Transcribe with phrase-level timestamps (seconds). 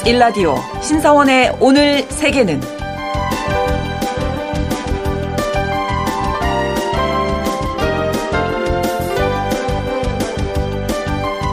[0.00, 2.60] KBS 일라디오 신사원의 오늘 세계는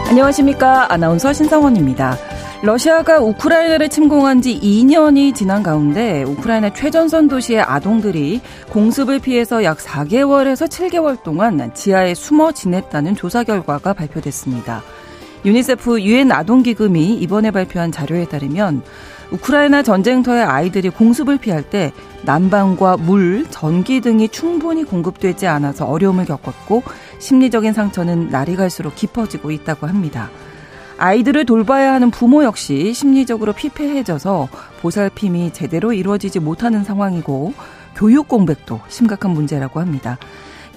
[0.09, 0.91] 안녕하십니까.
[0.91, 2.17] 아나운서 신성원입니다.
[2.63, 10.67] 러시아가 우크라이나를 침공한 지 2년이 지난 가운데 우크라이나 최전선 도시의 아동들이 공습을 피해서 약 4개월에서
[10.67, 14.81] 7개월 동안 지하에 숨어 지냈다는 조사 결과가 발표됐습니다.
[15.45, 18.83] 유니세프 유엔 아동기금이 이번에 발표한 자료에 따르면
[19.31, 21.91] 우크라이나 전쟁터의 아이들이 공습을 피할 때
[22.23, 26.83] 난방과 물, 전기 등이 충분히 공급되지 않아서 어려움을 겪었고
[27.19, 30.29] 심리적인 상처는 날이 갈수록 깊어지고 있다고 합니다.
[30.97, 34.49] 아이들을 돌봐야 하는 부모 역시 심리적으로 피폐해져서
[34.81, 37.53] 보살핌이 제대로 이루어지지 못하는 상황이고
[37.95, 40.17] 교육 공백도 심각한 문제라고 합니다.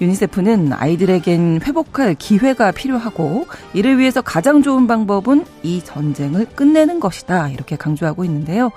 [0.01, 7.49] 유니세프는 아이들에겐 회복할 기회가 필요하고 이를 위해서 가장 좋은 방법은 이 전쟁을 끝내는 것이다.
[7.49, 8.71] 이렇게 강조하고 있는데요.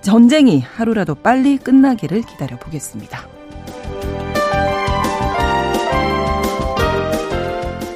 [0.00, 3.31] 전쟁이 하루라도 빨리 끝나기를 기다려 보겠습니다.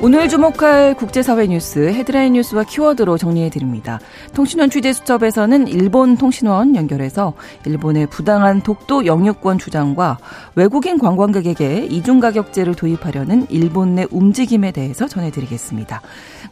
[0.06, 3.98] 오늘 주목할 국제사회 뉴스 헤드라인 뉴스와 키워드로 정리해 드립니다.
[4.34, 7.32] 통신원 취재 수첩에서는 일본 통신원 연결해서
[7.64, 10.18] 일본의 부당한 독도 영유권 주장과
[10.54, 16.00] 외국인 관광객에게 이중 가격제를 도입하려는 일본 내 움직임에 대해서 전해드리겠습니다.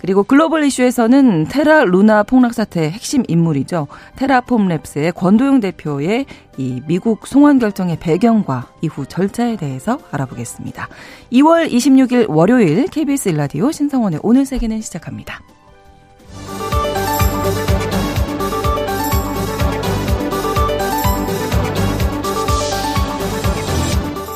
[0.00, 3.86] 그리고 글로벌 이슈에서는 테라 루나 폭락 사태의 핵심 인물이죠.
[4.16, 10.88] 테라폼 랩스의 권도영 대표의 이 미국 송환 결정의 배경과 이후 절차에 대해서 알아보겠습니다.
[11.32, 15.40] 2월 26일 월요일 KBS 일라 디오 신성원의 오늘 세계는 시작합니다.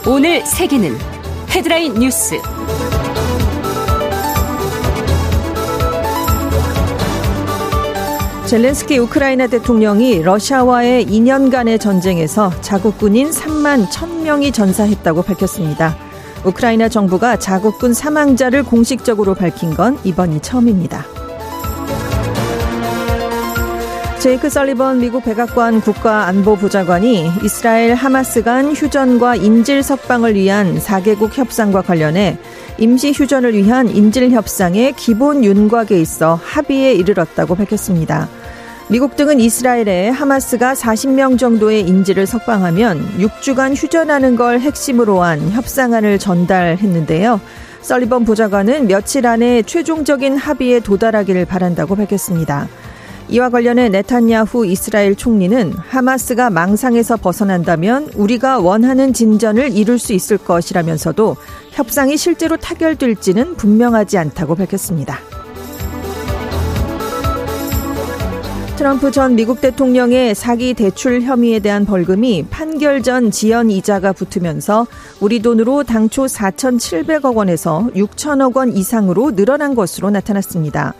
[0.06, 0.96] 오늘 세계는
[1.50, 2.40] 헤드라인 뉴스
[8.46, 16.07] 젤렌스키 우크라이나 대통령이 러시아와의 2년간의 전쟁에서 자국군인 3만 1000명이 전사했다고 밝혔습니다.
[16.44, 21.04] 우크라이나 정부가 자국군 사망자를 공식적으로 밝힌 건 이번이 처음입니다.
[24.20, 32.36] 제이크 설리번 미국 백악관 국가안보보좌관이 이스라엘 하마스 간 휴전과 인질 석방을 위한 4개국 협상과 관련해
[32.78, 38.28] 임시 휴전을 위한 인질 협상의 기본 윤곽에 있어 합의에 이르렀다고 밝혔습니다.
[38.90, 47.38] 미국 등은 이스라엘에 하마스가 40명 정도의 인질을 석방하면 6주간 휴전하는 걸 핵심으로 한 협상안을 전달했는데요.
[47.82, 52.66] 썰리번 보좌관은 며칠 안에 최종적인 합의에 도달하기를 바란다고 밝혔습니다.
[53.28, 61.36] 이와 관련해 네탄야후 이스라엘 총리는 하마스가 망상에서 벗어난다면 우리가 원하는 진전을 이룰 수 있을 것이라면서도
[61.72, 65.27] 협상이 실제로 타결될지는 분명하지 않다고 밝혔습니다.
[68.78, 74.86] 트럼프 전 미국 대통령의 사기 대출 혐의에 대한 벌금이 판결 전 지연 이자가 붙으면서
[75.18, 80.94] 우리 돈으로 당초 4,700억 원에서 6천억 원 이상으로 늘어난 것으로 나타났습니다.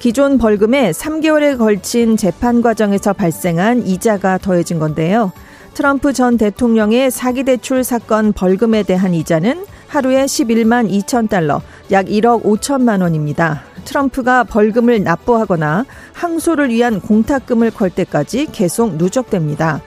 [0.00, 5.30] 기존 벌금에 3개월에 걸친 재판 과정에서 발생한 이자가 더해진 건데요.
[5.74, 11.60] 트럼프 전 대통령의 사기 대출 사건 벌금에 대한 이자는 하루에 11만 2천 달러,
[11.90, 13.62] 약 1억 5천만 원입니다.
[13.84, 19.82] 트럼프가 벌금을 납부하거나 항소를 위한 공탁금을 걸 때까지 계속 누적됩니다.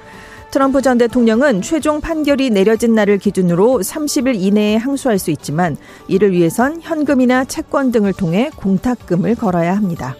[0.52, 5.76] 트럼프 전 대통령은 최종 판결이 내려진 날을 기준으로 30일 이내에 항소할 수 있지만
[6.08, 10.16] 이를 위해선 현금이나 채권 등을 통해 공탁금을 걸어야 합니다.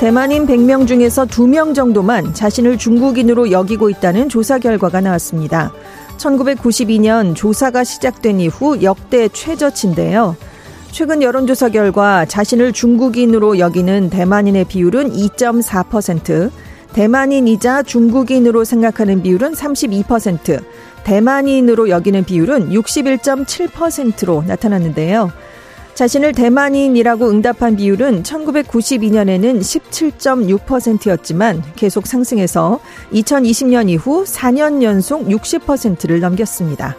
[0.00, 5.72] 대만인 100명 중에서 2명 정도만 자신을 중국인으로 여기고 있다는 조사 결과가 나왔습니다.
[6.20, 10.36] 1992년 조사가 시작된 이후 역대 최저치인데요.
[10.92, 16.50] 최근 여론조사 결과 자신을 중국인으로 여기는 대만인의 비율은 2.4%,
[16.92, 20.62] 대만인이자 중국인으로 생각하는 비율은 32%,
[21.04, 25.30] 대만인으로 여기는 비율은 61.7%로 나타났는데요.
[26.00, 32.80] 자신을 대만인이라고 응답한 비율은 1992년에는 17.6%였지만 계속 상승해서
[33.12, 36.96] 2020년 이후 4년 연속 60%를 넘겼습니다.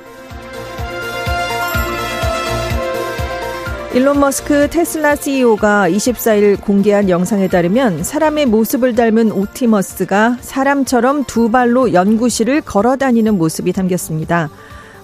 [3.96, 11.94] 일론 머스크 테슬라 CEO가 24일 공개한 영상에 따르면 사람의 모습을 닮은 옵티머스가 사람처럼 두 발로
[11.94, 14.52] 연구실을 걸어 다니는 모습이 담겼습니다.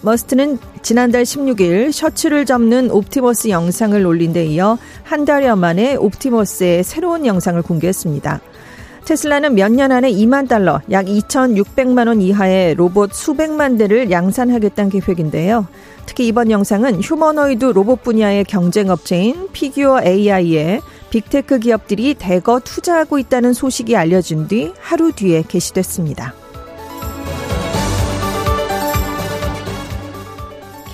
[0.02, 7.26] 머스크는 지난달 16일 셔츠를 접는 옵티머스 영상을 올린 데 이어 한 달여 만에 옵티머스의 새로운
[7.26, 8.42] 영상을 공개했습니다.
[9.06, 15.66] 테슬라는 몇 년 안에 2만 달러, 약 2,600만 원 이하의 로봇 수백만 대를 양산하겠다는 계획인데요.
[16.06, 23.54] 특히 이번 영상은 휴머노이드 로봇 분야의 경쟁 업체인 피규어 AI에 빅테크 기업들이 대거 투자하고 있다는
[23.54, 26.34] 소식이 알려진 뒤 하루 뒤에 게시됐습니다.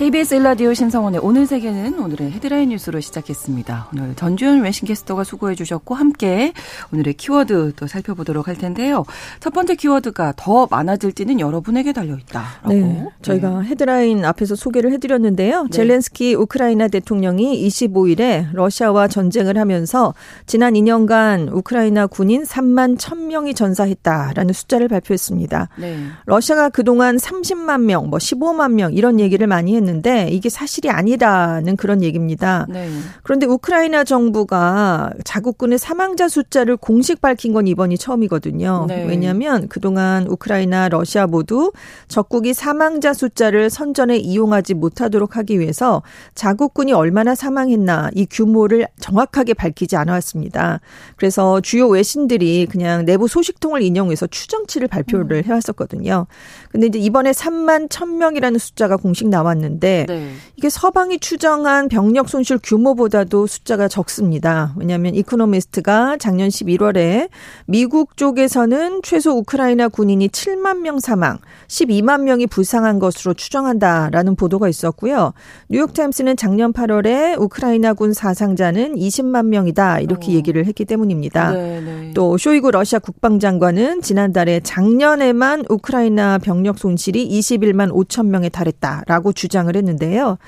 [0.04, 3.88] KBS 일라디오 신성원의 오늘 세계는 오늘의 헤드라인 뉴스로 시작했습니다.
[3.94, 6.52] 오늘 전주현 외신캐스터가 수고해 주셨고 함께
[6.92, 9.04] 오늘의 키워드 또 살펴보도록 할 텐데요.
[9.40, 12.68] 첫 번째 키워드가 더 많아질지는 여러분에게 달려 있다라고.
[12.68, 13.68] 네, 저희가 네.
[13.68, 15.62] 헤드라인 앞에서 소개를 해 드렸는데요.
[15.62, 15.70] 네.
[15.70, 20.12] 젤렌스키 우크라이나 대통령이 25일에 러시아와 전쟁을 하면서
[20.44, 25.70] 지난 2년간 우크라이나 군인 3만 1000명이 전사했다라는 숫자를 발표했습니다.
[25.78, 25.96] 네.
[26.26, 31.76] 러시아가 그동안 30만 명, 뭐 15만 명 이런 얘기를 많이 했는데 했는데 이게 사실이 아니라는
[31.76, 32.66] 그런 얘기입니다.
[32.68, 32.88] 네.
[33.22, 38.86] 그런데 우크라이나 정부가 자국군의 사망자 숫자를 공식 밝힌 건 이번이 처음이거든요.
[38.88, 39.04] 네.
[39.06, 41.72] 왜냐하면 그동안 우크라이나, 러시아 모두
[42.08, 46.02] 적국이 사망자 숫자를 선전에 이용하지 못하도록 하기 위해서
[46.34, 50.80] 자국군이 얼마나 사망했나 이 규모를 정확하게 밝히지 않아왔습니다.
[51.16, 55.44] 그래서 주요 외신들이 그냥 내부 소식통을 인용해서 추정치를 발표를 음.
[55.44, 56.26] 해왔었거든요.
[56.70, 60.30] 근데 이제 이번에 3만 1000명이라는 숫자가 공식 나왔는데 있는데 네.
[60.56, 64.74] 이게 서방이 추정한 병력 손실 규모보다도 숫자가 적습니다.
[64.76, 67.28] 왜냐하면 이코노미스트가 작년 11월에
[67.66, 71.38] 미국 쪽에서는 최소 우크라이나 군인이 7만 명 사망,
[71.68, 75.32] 12만 명이 부상한 것으로 추정한다라는 보도가 있었고요.
[75.68, 80.34] 뉴욕타임스는 작년 8월에 우크라이나군 사상자는 20만 명이다 이렇게 어.
[80.34, 81.52] 얘기를 했기 때문입니다.
[81.52, 82.12] 네, 네.
[82.14, 89.74] 또 쇼이구 러시아 국방장관은 지난달에 작년에만 우크라이나 병력 손실이 21만 5천 명에 달했다라고 주장 주장을
[89.76, 90.38] 했는데요.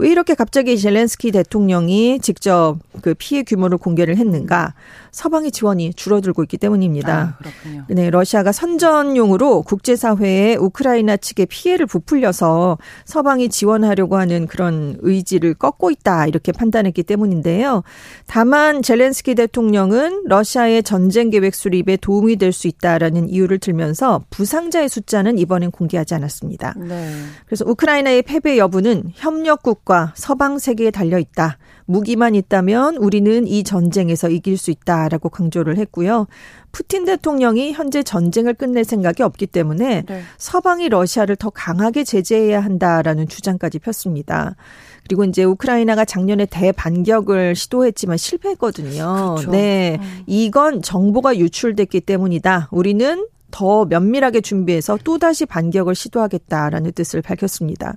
[0.00, 4.74] 왜 이렇게 갑자기 젤렌스키 대통령이 직접 그 피해 규모를 공개를 했는가?
[5.12, 7.36] 서방의 지원이 줄어들고 있기 때문입니다.
[7.36, 7.84] 아, 그렇군요.
[7.88, 16.26] 네, 러시아가 선전용으로 국제사회에 우크라이나 측의 피해를 부풀려서 서방이 지원하려고 하는 그런 의지를 꺾고 있다
[16.26, 17.82] 이렇게 판단했기 때문인데요.
[18.26, 25.38] 다만 젤렌스키 대통령은 러시아의 전쟁 계획 수립에 도움이 될 수 있다라는 이유를 들면서 부상자의 숫자는
[25.38, 26.74] 이번엔 공개하지 않았습니다.
[26.76, 27.10] 네.
[27.46, 31.58] 그래서 우크라이나의 패배 여부는 협력국 과 서방 세계에 달려 있다.
[31.86, 36.28] 무기만 있다면 우리는 이 전쟁에서 이길 수 있다라고 강조를 했고요.
[36.70, 40.22] 푸틴 대통령이 현재 전쟁을 끝낼 생각이 없기 때문에 네.
[40.38, 44.54] 서방이 러시아를 더 강하게 제재해야 한다라는 주장까지 폈습니다.
[45.02, 49.34] 그리고 이제 우크라이나가 작년에 대반격을 시도했지만 실패했거든요.
[49.38, 49.50] 그렇죠.
[49.50, 49.98] 네.
[50.00, 50.22] 음.
[50.28, 52.68] 이건 정보가 유출됐기 때문이다.
[52.70, 57.96] 우리는 더 면밀하게 준비해서 또다시 반격을 시도하겠다라는 뜻을 밝혔습니다.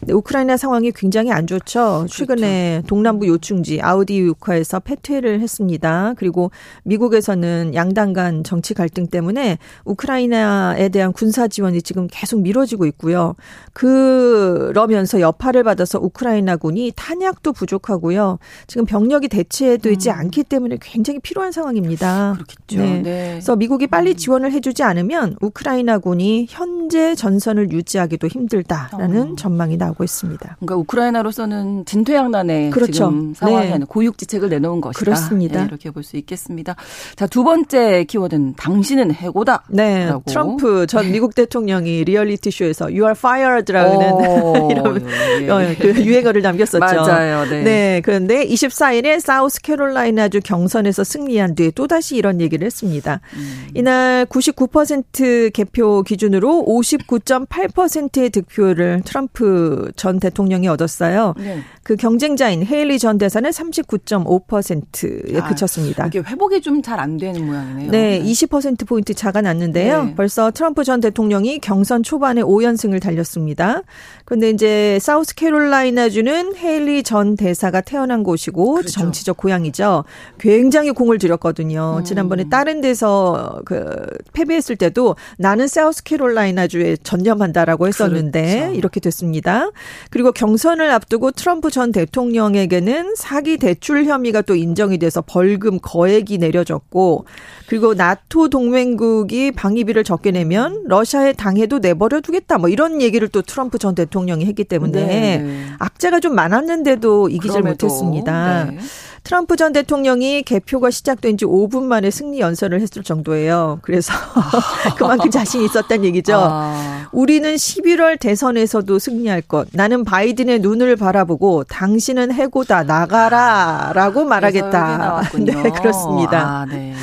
[0.00, 2.06] 네, 우크라이나 상황이 굉장히 안 좋죠.
[2.08, 2.86] 최근에 그렇죠.
[2.86, 6.14] 동남부 요충지 아우디우카에서 패퇴를 했습니다.
[6.16, 6.50] 그리고
[6.84, 13.34] 미국에서는 양당 간 정치 갈등 때문에 우크라이나에 대한 군사 지원이 지금 계속 미뤄지고 있고요.
[13.72, 18.38] 그러면서 여파를 받아서 우크라이나군이 탄약도 부족하고요.
[18.66, 20.14] 지금 병력이 대체되지 음.
[20.14, 22.34] 않기 때문에 굉장히 필요한 상황입니다.
[22.34, 22.78] 그렇겠죠.
[22.78, 23.02] 네.
[23.02, 23.28] 네.
[23.32, 24.16] 그래서 미국이 빨리 음.
[24.16, 29.36] 지원을 해주지 않 않으면 우크라이나군이 현재 전선을 유지하기도 힘들다라는 어.
[29.36, 30.56] 전망이 나오고 있습니다.
[30.60, 32.92] 그러니까 우크라이나로서는 진퇴양난의 그렇죠.
[32.92, 33.78] 지금 상황이 네.
[33.86, 35.04] 고육지책을 내놓은 것이다.
[35.04, 35.60] 그렇습니다.
[35.60, 36.76] 네, 이렇게 볼 수 있겠습니다.
[37.16, 39.64] 자, 두 번째 키워드는 당신은 해고다.
[39.70, 40.06] 네.
[40.06, 40.22] 라고.
[40.26, 45.06] 트럼프 전 미국 대통령이 리얼리티 쇼에서 You are fired라는 어, 이런
[45.40, 45.48] 예.
[45.48, 46.78] 어, 그 유행어를 남겼었죠.
[46.78, 47.44] 맞아요.
[47.48, 47.62] 네.
[47.62, 48.00] 네.
[48.04, 53.20] 그런데 24일에 사우스캐롤라이나주 경선에서 승리한 뒤에 또다시 이런 얘기를 했습니다.
[53.34, 53.68] 음.
[53.74, 61.34] 이날 99% 50% 개표 기준으로 59.8%의 득표를 트럼프 전 대통령이 얻었어요.
[61.38, 61.60] 네.
[61.82, 66.06] 그 경쟁자인 헤일리 전 대사는 39.5%에 아, 그쳤습니다.
[66.06, 67.90] 이게 회복이 좀 잘 안 되는 모양이네요.
[67.90, 68.22] 네, 네.
[68.22, 70.04] 20% 포인트 차가 났는데요.
[70.04, 70.14] 네.
[70.14, 73.82] 벌써 트럼프 전 대통령이 경선 초반에 5연승을 달렸습니다.
[74.24, 78.90] 그런데 이제 사우스캐롤라이나주는 헤일리 전 대사가 태어난 곳이고 그렇죠.
[78.90, 80.04] 정치적 고향이죠.
[80.38, 81.96] 굉장히 공을 들였거든요.
[81.98, 82.04] 음.
[82.04, 88.74] 지난번에 다른 데서 그 패배했을 때도 나는 사우스캐롤라이나주에 전념한다라고 했었는데 그렇죠.
[88.74, 89.70] 이렇게 됐습니다.
[90.10, 97.26] 그리고 경선을 앞두고 트럼프 전 대통령에게는 사기 대출 혐의가 또 인정이 돼서 벌금 거액이 내려졌고
[97.66, 103.78] 그리고 나토 동맹국이 방위비를 적게 내면 러시아에 당해도 내버려 두겠다 뭐 이런 얘기를 또 트럼프
[103.78, 105.66] 전 대통령이 했기 때문에 네.
[105.78, 108.64] 악재가 좀 많았는데도 이기질 못했습니다.
[108.64, 108.78] 네.
[109.24, 113.78] 트럼프 전 대통령이 개표가 시작된 지 5분 만에 승리 연설을 했을 정도예요.
[113.80, 114.12] 그래서
[114.98, 116.34] 그만큼 자신이 있었단 얘기죠.
[116.36, 117.08] 아.
[117.10, 119.68] 우리는 11월 대선에서도 승리할 것.
[119.72, 125.22] 나는 바이든의 눈을 바라보고 당신은 해고다 나가라라고 말하겠다.
[125.40, 126.60] 네, 그렇습니다.
[126.60, 126.94] 아, 네.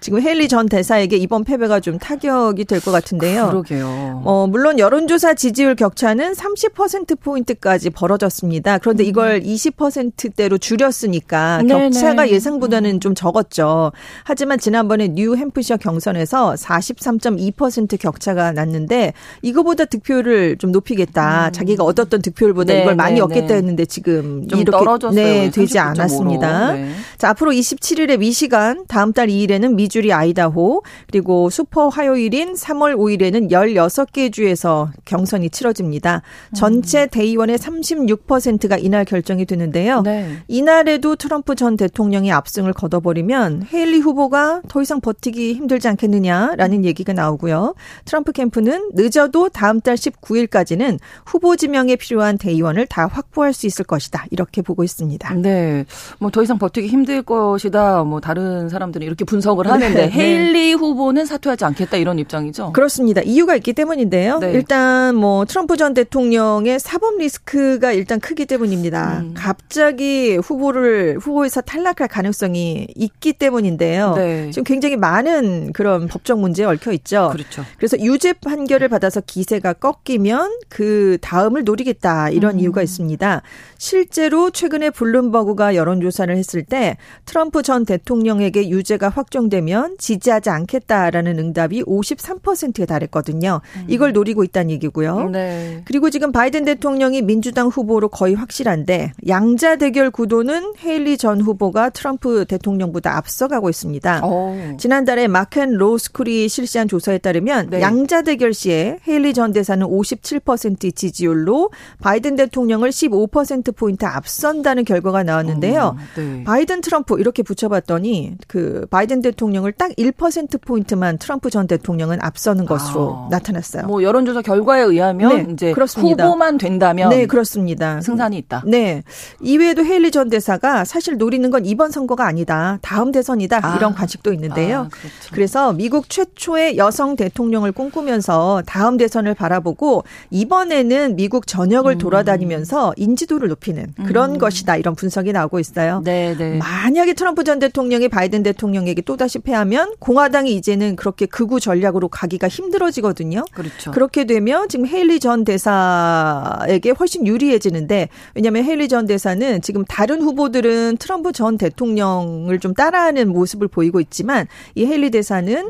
[0.00, 3.48] 지금 헤일리 전 대사에게 이번 패배가 좀 타격이 될 것 같은데요.
[3.48, 4.22] 그러게요.
[4.24, 8.78] 어, 물론 여론조사 지지율 격차는 30%포인트까지 벌어졌습니다.
[8.78, 9.08] 그런데 음.
[9.08, 11.90] 이걸 20%대로 줄였으니까 네네.
[11.90, 13.92] 격차가 예상보다는 좀 적었죠.
[14.24, 19.12] 하지만 지난번에 뉴햄프셔 경선에서 43.2% 격차가 났는데
[19.42, 21.50] 이거보다 득표율을 좀 높이겠다.
[21.50, 22.76] 자기가 얻었던 득표율보다 음.
[22.76, 23.54] 네, 이걸 많이 네, 얻겠다 네.
[23.54, 25.14] 했는데 지금 좀 이렇게 떨어졌어요.
[25.20, 25.80] 네, 되지 39.5 로.
[25.90, 26.72] 않았습니다.
[26.74, 26.90] 네.
[27.18, 33.50] 자, 앞으로 27일에 미시간, 다음 달 2일에는 미 주리 아이다호, 그리고 슈퍼 화요일인 3월 5일에는
[33.50, 36.22] 16개 주에서 경선이 치러집니다.
[36.54, 40.00] 전체 대의원의 36%가 이날 결정이 되는데요.
[40.02, 40.38] 네.
[40.48, 47.74] 이날에도 트럼프 전 대통령이 압승을 거둬버리면 헤일리 후보가 더 이상 버티기 힘들지 않겠느냐라는 얘기가 나오고요.
[48.06, 54.24] 트럼프 캠프는 늦어도 다음 달 19일까지는 후보 지명에 필요한 대의원을 다 확보할 수 있을 것이다.
[54.30, 55.34] 이렇게 보고 있습니다.
[55.34, 55.84] 네.
[56.18, 58.04] 뭐 더 이상 버티기 힘들 것이다.
[58.04, 60.10] 뭐 다른 사람들은 이렇게 분석을 하는데 네, 네.
[60.10, 62.72] 헤일리 후보는 사퇴하지 않겠다 이런 입장이죠.
[62.72, 63.20] 그렇습니다.
[63.22, 64.38] 이유가 있기 때문인데요.
[64.38, 64.52] 네.
[64.52, 69.20] 일단 뭐 트럼프 전 대통령의 사법 리스크가 일단 크기 때문입니다.
[69.20, 69.34] 음.
[69.34, 74.14] 갑자기 후보를 후보에서 탈락할 가능성이 있기 때문인데요.
[74.14, 74.50] 네.
[74.50, 77.30] 지금 굉장히 많은 그런 법적 문제에 얽혀 있죠.
[77.32, 77.64] 그렇죠.
[77.76, 82.60] 그래서 유죄 판결을 받아서 기세가 꺾이면 그 다음을 노리겠다 이런 음.
[82.60, 83.42] 이유가 있습니다.
[83.78, 89.67] 실제로 최근에 블룸버그가 여론조사를 했을 때 트럼프 전 대통령에게 유죄가 확정되면
[89.98, 93.60] 지지하지 않겠다라는 응답이 53%에 달했거든요.
[93.86, 95.16] 이걸 노리고 있다는 얘기고요.
[95.16, 95.32] 음.
[95.32, 95.82] 네.
[95.84, 102.44] 그리고 지금 바이든 대통령이 민주당 후보로 거의 확실한데 양자 대결 구도는 헤일리 전 후보가 트럼프
[102.46, 104.20] 대통령보다 앞서가고 있습니다.
[104.24, 104.76] 어.
[104.78, 107.80] 지난달에 마켓 로스쿨이 실시한 조사에 따르면 네.
[107.80, 111.70] 양자 대결 시에 헤일리 전 대사는 57% 지지율로
[112.00, 115.82] 바이든 대통령을 15% 포인트 앞선다는 결과가 나왔는데요.
[115.82, 116.44] 어, 네.
[116.44, 122.66] 바이든 트럼프 이렇게 붙여봤더니 그 바이든 대통령 을 딱 1% 포인트만 트럼프 전 대통령은 앞서는
[122.66, 123.28] 것으로 아.
[123.30, 123.86] 나타났어요.
[123.86, 126.24] 뭐 여론조사 결과에 의하면 네, 이제 그렇습니다.
[126.24, 128.00] 후보만 된다면 네, 그렇습니다.
[128.00, 128.64] 승산이 있다.
[128.66, 129.04] 네.
[129.40, 132.78] 이외에도 헤일리 전 대사가 사실 노리는 건 이번 선거가 아니다.
[132.82, 133.60] 다음 대선이다.
[133.62, 133.76] 아.
[133.76, 134.78] 이런 관측도 있는데요.
[134.80, 135.30] 아, 그렇죠.
[135.32, 141.98] 그래서 미국 최초의 여성 대통령을 꿈꾸면서 다음 대선을 바라보고 이번에는 미국 전역을 음.
[141.98, 144.76] 돌아다니면서 인지도를 높이는 그런 것이다.
[144.76, 146.02] 이런 분석이 나오고 있어요.
[146.04, 146.58] 네, 네.
[146.58, 153.44] 만약에 트럼프 전 대통령이 바이든 대통령에게 또다시 패하면 공화당이 이제는 그렇게 극우 전략으로 가기가 힘들어지거든요.
[153.52, 153.90] 그렇죠.
[153.92, 160.98] 그렇게 되면 지금 헤일리 전 대사에게 훨씬 유리해지는데 왜냐하면 헤일리 전 대사는 지금 다른 후보들은
[160.98, 165.68] 트럼프 전 대통령을 좀 따라하는 모습을 보이고 있지만 이 헤일리 대사는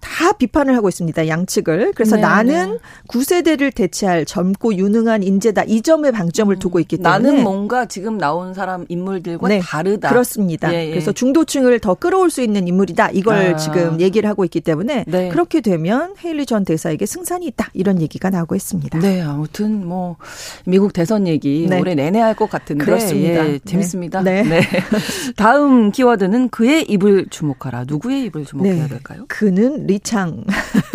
[0.00, 1.28] 다 비판을 하고 있습니다.
[1.28, 1.92] 양측을.
[1.94, 2.78] 그래서 네, 나는 네.
[3.06, 5.64] 구세대를 대체할 젊고 유능한 인재다.
[5.64, 10.08] 이 점에 방점을 두고 있기 때문에 나는 뭔가 지금 나온 사람 인물들과 네, 다르다.
[10.08, 10.72] 그렇습니다.
[10.74, 10.90] 예, 예.
[10.90, 13.10] 그래서 중도층을 더 끌어올 수 있는 인물이다.
[13.20, 13.56] 이걸 아.
[13.56, 15.28] 지금 얘기를 하고 있기 때문에 네.
[15.28, 17.68] 그렇게 되면 헤일리 전 대사에게 승산이 있다.
[17.74, 18.98] 이런 얘기가 나오고 있습니다.
[18.98, 20.16] 네, 아무튼 뭐
[20.64, 21.78] 미국 대선 얘기 네.
[21.78, 23.44] 올해 내내 할 것 같은데 그렇습니다.
[23.46, 23.58] 예, 네.
[23.66, 24.22] 재밌습니다.
[24.22, 24.42] 네.
[25.36, 27.84] 다음 키워드는 그의 입을 주목하라.
[27.86, 28.88] 누구의 입을 주목해야 네.
[28.88, 29.24] 될까요?
[29.28, 30.44] 그는 리창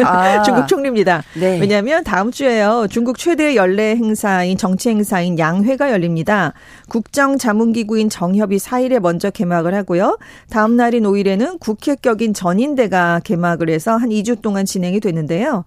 [0.03, 0.41] 아.
[0.43, 1.21] 중국 총리입니다.
[1.39, 1.59] 네.
[1.59, 2.87] 왜냐하면 다음 주에요.
[2.89, 6.53] 중국 최대 연례 행사인 정치 행사인 양회가 열립니다.
[6.89, 10.17] 국정 자문기구인 정협이 4일에 먼저 개막을 하고요.
[10.49, 15.65] 다음 날인 5일에는 국회 격인 전인대가 개막을 해서 한 2주 동안 진행이 되는데요.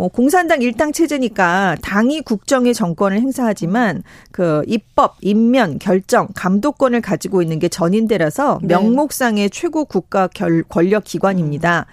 [0.00, 4.02] 뭐 공산당 일당 체제니까 당이 국정의 정권을 행사하지만
[4.32, 8.68] 그 입법, 임면, 결정, 감독권을 가지고 있는 게 전인대라서 네.
[8.68, 11.84] 명목상의 최고 국가 결, 권력 기관입니다.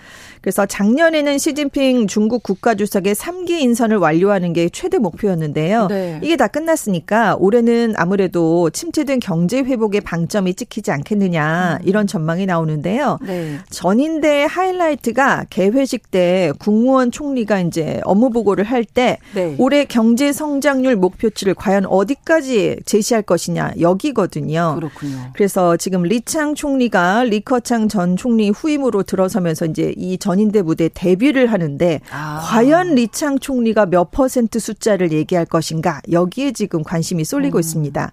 [0.48, 5.88] 그래서 작년에는 시진핑 중국 국가주석의 3기 인선을 완료하는 게 최대 목표였는데요.
[5.88, 6.22] 네.
[6.24, 13.20] 이게 다 끝났으니까 올해는 아무래도 침체된 경제 회복에 방점이 찍히지 않겠느냐 이런 전망이 나오는데요.
[13.26, 13.58] 네.
[13.70, 19.56] 전인대 하이라이트가 개회식 때 국무원 총리가 이제 업무 보고를 할때 네.
[19.58, 24.76] 올해 경제 성장률 목표치를 과연 어디까지 제시할 것이냐 여기거든요.
[24.76, 25.32] 그렇군요.
[25.34, 32.02] 그래서 지금 리창 총리가 리커창 전 총리 후임으로 들어서면서 이제 이 전인대 무대 데뷔를 하는데
[32.12, 32.42] 아.
[32.44, 37.60] 과연 리창 총리가 몇 퍼센트 숫자를 얘기할 것인가 여기에 지금 관심이 쏠리고 음.
[37.60, 38.12] 있습니다.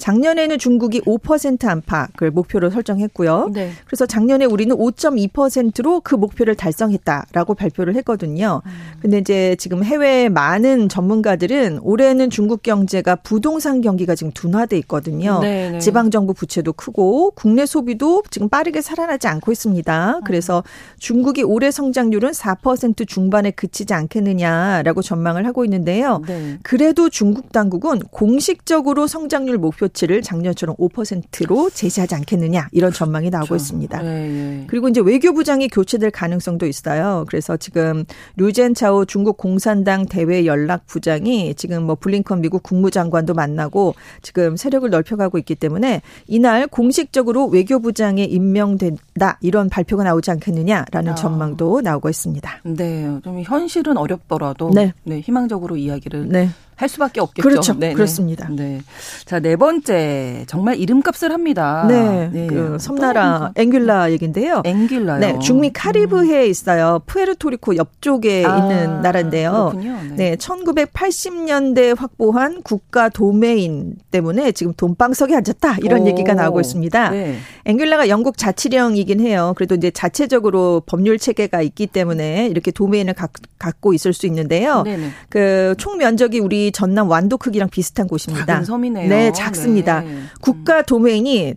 [0.00, 3.50] 작년에는 중국이 5% 안팎을 목표로 설정했고요.
[3.52, 3.70] 네.
[3.84, 8.62] 그래서 작년에 우리는 5.2%로 그 목표를 달성했다라고 발표를 했거든요.
[9.00, 15.40] 근데 이제 지금 해외 많은 전문가들은 올해는 중국 경제가 부동산 경기가 지금 둔화돼 있거든요.
[15.40, 15.70] 네네.
[15.72, 15.78] 네.
[15.78, 20.20] 지방 정부 부채도 크고 국내 소비도 지금 빠르게 살아나지 않고 있습니다.
[20.24, 20.64] 그래서
[20.98, 26.22] 중국이 올해 성장률은 4% 중반에 그치지 않겠느냐라고 전망을 하고 있는데요.
[26.26, 26.58] 네.
[26.62, 33.62] 그래도 중국 당국은 공식적으로 성장률 목표 치를 작년처럼 5%로 제시하지 않겠느냐 이런 전망이 나오고 그렇죠.
[33.62, 34.02] 있습니다.
[34.02, 34.64] 네, 네.
[34.66, 37.24] 그리고 이제 외교부장이 교체될 가능성도 있어요.
[37.28, 38.04] 그래서 지금
[38.36, 45.38] 류젠차오 중국 공산당 대외 연락 부장이 지금 뭐 블링컨 미국 국무장관도 만나고 지금 세력을 넓혀가고
[45.38, 51.14] 있기 때문에 이날 공식적으로 외교부장에 임명된다 이런 발표가 나오지 않겠느냐라는 아.
[51.14, 52.60] 전망도 나오고 있습니다.
[52.64, 56.48] 네, 좀 현실은 어렵더라도 네, 네 희망적으로 이야기를 네.
[56.80, 57.46] 할 수밖에 없겠죠.
[57.46, 57.74] 그렇죠.
[57.74, 58.48] 네 그렇습니다.
[58.50, 58.80] 네.
[59.26, 60.44] 자, 네 번째.
[60.46, 61.84] 정말 이름값을 합니다.
[61.86, 62.30] 네.
[62.32, 62.46] 네.
[62.46, 64.62] 그 섬나라 앵귤라 얘긴데요.
[64.64, 65.20] 앵귤라요.
[65.20, 65.38] 네.
[65.40, 66.50] 중미 카리브해에 음.
[66.50, 67.02] 있어요.
[67.04, 69.72] 푸에르토리코 옆쪽에 아, 있는 나라인데요.
[69.72, 69.98] 그렇군요.
[70.08, 70.30] 네.
[70.30, 70.36] 네.
[70.36, 75.78] 1980년대 확보한 국가 도메인 때문에 지금 돈방석에 앉았다.
[75.82, 76.06] 이런 오.
[76.06, 77.10] 얘기가 나오고 있습니다.
[77.10, 77.36] 네.
[77.66, 79.52] 앵귤라가 영국 자치령이긴 해요.
[79.54, 84.82] 그래도 이제 자체적으로 법률 체계가 있기 때문에 이렇게 도메인을 가, 갖고 있을 수 있는데요.
[85.28, 88.46] 그총 면적이 우리 전남 완도 크기랑 비슷한 곳입니다.
[88.46, 89.08] 작은 섬이네요.
[89.08, 90.00] 네, 작습니다.
[90.00, 90.22] 네.
[90.40, 91.54] 국가 도메인이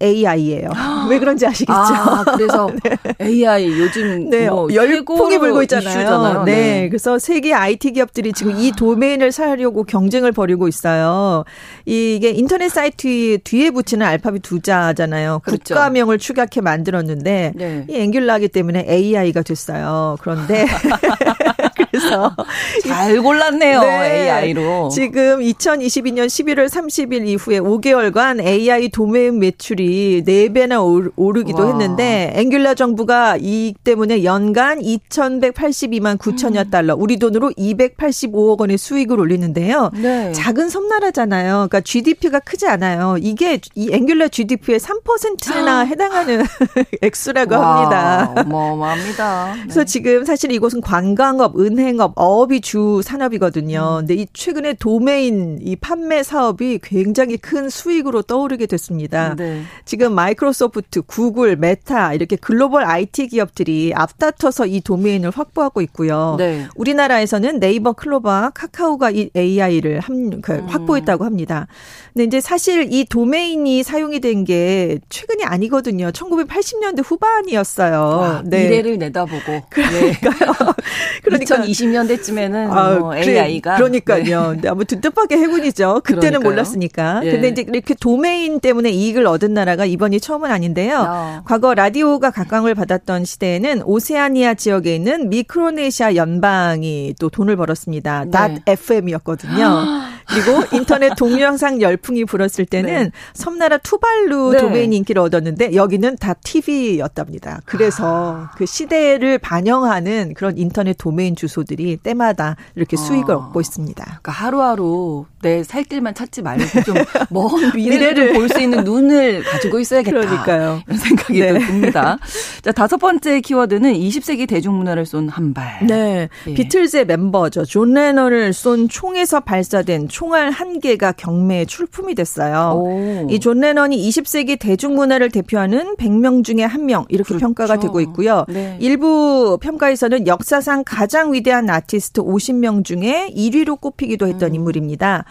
[0.00, 0.70] .ai예요.
[1.08, 1.72] 왜 그런지 아시겠죠?
[1.72, 2.96] 아, 그래서 네.
[3.20, 5.88] AI 요즘 네, 뭐 열풍이 불고 있잖아요.
[5.88, 6.44] 이슈잖아요.
[6.44, 6.52] 네.
[6.54, 6.88] 네.
[6.88, 11.44] 그래서 세계 IT 기업들이 지금 이 도메인을 사려고 경쟁을 벌이고 있어요.
[11.84, 15.40] 이게 인터넷 사이트 뒤에 붙이는 알파벳 두 자잖아요.
[15.44, 15.74] 그렇죠.
[15.74, 17.84] 국가명을 축약해 만들었는데 네.
[17.88, 20.16] 이 앵귤라기 때문에 AI가 됐어요.
[20.20, 20.66] 그런데
[21.90, 22.34] 그래서
[22.86, 23.80] 잘 골랐네요.
[23.80, 24.30] 네.
[24.30, 24.88] AI로.
[24.90, 31.68] 지금 2022년 11월 30일 이후에 5개월간 AI 도메인 매출이 4배나 오르기도 와.
[31.68, 36.70] 했는데 앵귤라 정부가 이익 때문에 연간 2,182만 9천여 음.
[36.70, 39.90] 달러, 우리 돈으로 285억 원의 수익을 올리는데요.
[39.94, 40.32] 네.
[40.32, 41.52] 작은 섬나라잖아요.
[41.54, 43.16] 그러니까 GDP가 크지 않아요.
[43.20, 46.44] 이게 이 앵귈라 GDP의 3%나 해당하는
[47.02, 48.34] 액수라고 와, 합니다.
[48.36, 49.52] 어마어마합니다.
[49.54, 49.60] 네.
[49.62, 53.98] 그래서 지금 사실 이곳은 관광업, 은행업, 어업이 주 산업이거든요.
[54.00, 54.06] 음.
[54.06, 59.34] 근데 이 최근에 도메인 이 판매 사업이 굉장히 큰 수익으로 떠오르게 됐습니다.
[59.36, 59.62] 네.
[59.84, 66.36] 지금 마이크로소프트, 구글, 메타 이렇게 글로벌 IT 기업들이 앞다퉈서 이 도메인을 확보하고 있고요.
[66.38, 66.66] 네.
[66.76, 70.66] 우리나라에서는 네이버, 클로바, 카카오가 이 AI를 함, 그, 음.
[70.66, 71.66] 확보했다고 합니다.
[72.14, 76.10] 근데 이제 사실 이 도메인이 사용이 된 게 최근이 아니거든요.
[76.12, 77.98] 1980년대 후반이었어요.
[78.00, 78.64] 와, 네.
[78.64, 79.62] 미래를 내다보고.
[79.70, 80.52] 그러니까요.
[81.24, 84.56] 그러니까 2020년대쯤에는 아, 뭐 AI가 그러니까요.
[84.60, 84.68] 네.
[84.68, 86.00] 아무튼 뜻밖의 해군이죠.
[86.04, 86.50] 그때는 그러니까요.
[86.50, 87.20] 몰랐으니까.
[87.24, 87.30] 예.
[87.32, 91.04] 근데 이제 이렇게 도메인 때문에 이익을 얻은 나라가 이번이 처음은 아닌데요.
[91.08, 91.42] 어.
[91.44, 98.24] 과거 라디오가 각광을 받았던 시대에는 오세아니아 지역에 있는 미크로네시아 연방이 또 돈을 벌었습니다.
[98.26, 98.62] 네.
[98.66, 100.05] .fm이었거든요.
[100.28, 103.10] 그리고 인터넷 동영상 열풍이 불었을 때는 네.
[103.34, 104.58] 섬나라 투발루 네.
[104.60, 107.60] 도메인 인기를 얻었는데 여기는 다 TV였답니다.
[107.64, 108.50] 그래서 아.
[108.56, 113.38] 그 시대를 반영하는 그런 인터넷 도메인 주소들이 때마다 이렇게 수익을 어.
[113.38, 114.04] 얻고 있습니다.
[114.04, 116.94] 그러니까 하루하루 내 살 길만 찾지 말고 좀
[117.30, 120.20] 먼 미래를 볼 수 있는 눈을 가지고 있어야겠다.
[120.20, 120.80] 그러니까요.
[120.86, 121.58] 이런 생각이 네.
[121.58, 122.18] 듭니다.
[122.62, 125.84] 자, 다섯 번째 키워드는 20세기 대중문화를 쏜 한 발.
[125.86, 126.28] 네.
[126.46, 126.54] 예.
[126.54, 127.64] 비틀즈의 멤버죠.
[127.64, 132.82] 존 레넌을 쏜 총에서 발사된 총알 한 개가 경매에 출품이 됐어요.
[133.28, 137.44] 이 존 레넌이 20세기 대중문화를 대표하는 100명 중에 한 명 이렇게 그렇죠.
[137.46, 138.46] 평가가 되고 있고요.
[138.48, 138.78] 네.
[138.80, 144.54] 일부 평가에서는 역사상 가장 위대한 아티스트 50명 중에 1위로 꼽히기도 했던 음.
[144.54, 145.24] 인물입니다.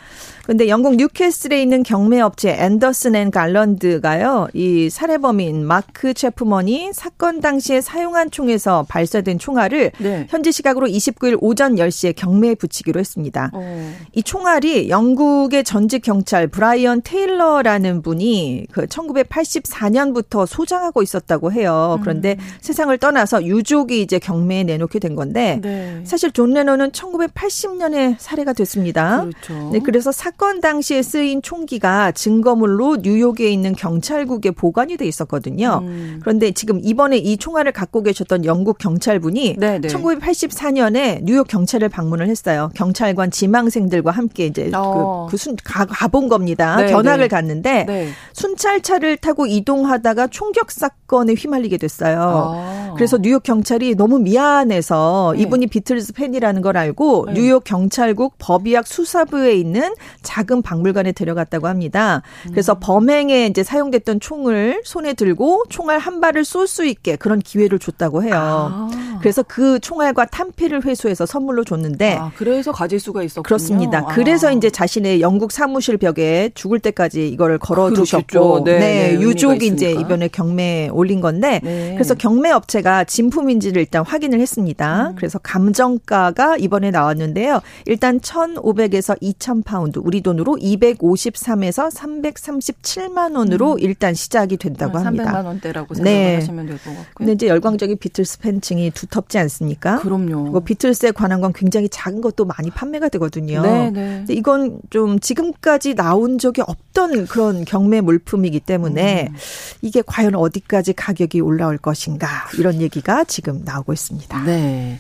[0.46, 4.48] 근데 영국 뉴캐슬에 있는 경매 업체 앤더슨 앤 갈런드가요.
[4.54, 10.28] 이 살해범인 마크 채프먼이 사건 당시에 사용한 총에서 발사된 총알을 네.
[10.30, 13.50] 현지 시각으로 29일 오전 10시에 경매에 부치기로 했습니다.
[13.54, 13.94] 어.
[14.14, 22.00] 이 총알이 영국의 전직 경찰 브라이언 테일러라는 분이 그 1984년부터 소장하고 있었다고 해요.
[22.02, 22.46] 그런데 음.
[22.62, 26.02] 세상을 떠나서 유족이 이제 경매에 내놓게 된 건데 네.
[26.04, 29.26] 사실 존 레넌은 1980년에 살해가 됐습니다.
[29.26, 29.72] 그렇죠.
[29.72, 35.80] 네, 그래서 사 사건 당시에 쓰인 총기가 증거물로 뉴욕에 있는 경찰국에 보관이 돼 있었거든요.
[35.84, 36.20] 음.
[36.22, 39.88] 그런데 지금 이번에 이 총알을 갖고 계셨던 영국 경찰분이 네네.
[39.88, 42.70] 1984년에 뉴욕 경찰을 방문을 했어요.
[42.76, 45.28] 경찰관 지망생들과 함께 이제 어.
[45.30, 46.76] 그, 그 순, 가, 가본 겁니다.
[46.76, 46.92] 네네.
[46.92, 48.10] 견학을 갔는데 네.
[48.34, 52.20] 순찰차를 타고 이동하다가 총격 사건에 휘말리게 됐어요.
[52.20, 52.94] 어.
[52.98, 55.44] 그래서 뉴욕 경찰이 너무 미안해서 네.
[55.44, 57.34] 이분이 비틀즈 팬이라는 걸 알고 네.
[57.36, 59.94] 뉴욕 경찰국 법의학 수사부에 있는
[60.26, 62.22] 작은 박물관에 데려갔다고 합니다.
[62.52, 62.80] 그래서 음.
[62.82, 68.24] 범행에 이제 사용됐던 총을 손에 들고 총알 한 발을 쏠 수 있게 그런 기회를 줬다고
[68.24, 68.34] 해요.
[68.36, 68.90] 아.
[69.22, 73.44] 그래서 그 총알과 탄피를 회수해서 선물로 줬는데 아, 그래서 가질 수가 있었군요.
[73.44, 74.00] 그렇습니다.
[74.00, 74.06] 아.
[74.06, 79.68] 그래서 이제 자신의 영국 사무실 벽에 죽을 때까지 이거를 걸어 두셨고 네, 네, 네, 유족이
[79.68, 79.92] 이제.
[79.92, 81.94] 이번에 경매에 올린 건데 네.
[81.94, 85.10] 그래서 경매 업체가 진품인지를 일단 확인을 했습니다.
[85.10, 85.16] 음.
[85.16, 87.62] 그래서 감정가가 이번에 나왔는데요.
[87.86, 95.32] 일단 1,500에서 2,000 파운드, 우리 돈으로 253에서 337만 원으로 일단 시작이 된다고 합니다.
[95.32, 96.36] 300만 원대라고 생각을 네.
[96.36, 97.06] 하시면 될것 같고요.
[97.14, 100.00] 근데 이제 열광적인 비틀스 팬층이 두텁지 않습니까?
[100.00, 100.52] 그럼요.
[100.52, 103.62] 뭐 비틀스에 관한 건 굉장히 작은 것도 많이 판매가 되거든요.
[103.62, 104.26] 네, 네.
[104.30, 109.36] 이건 좀 지금까지 나온 적이 없던 그런 경매 물품이기 때문에 음.
[109.82, 114.44] 이게 과연 어디까지 가격이 올라올 것인가 이런 얘기가 지금 나오고 있습니다.
[114.44, 115.00] 네.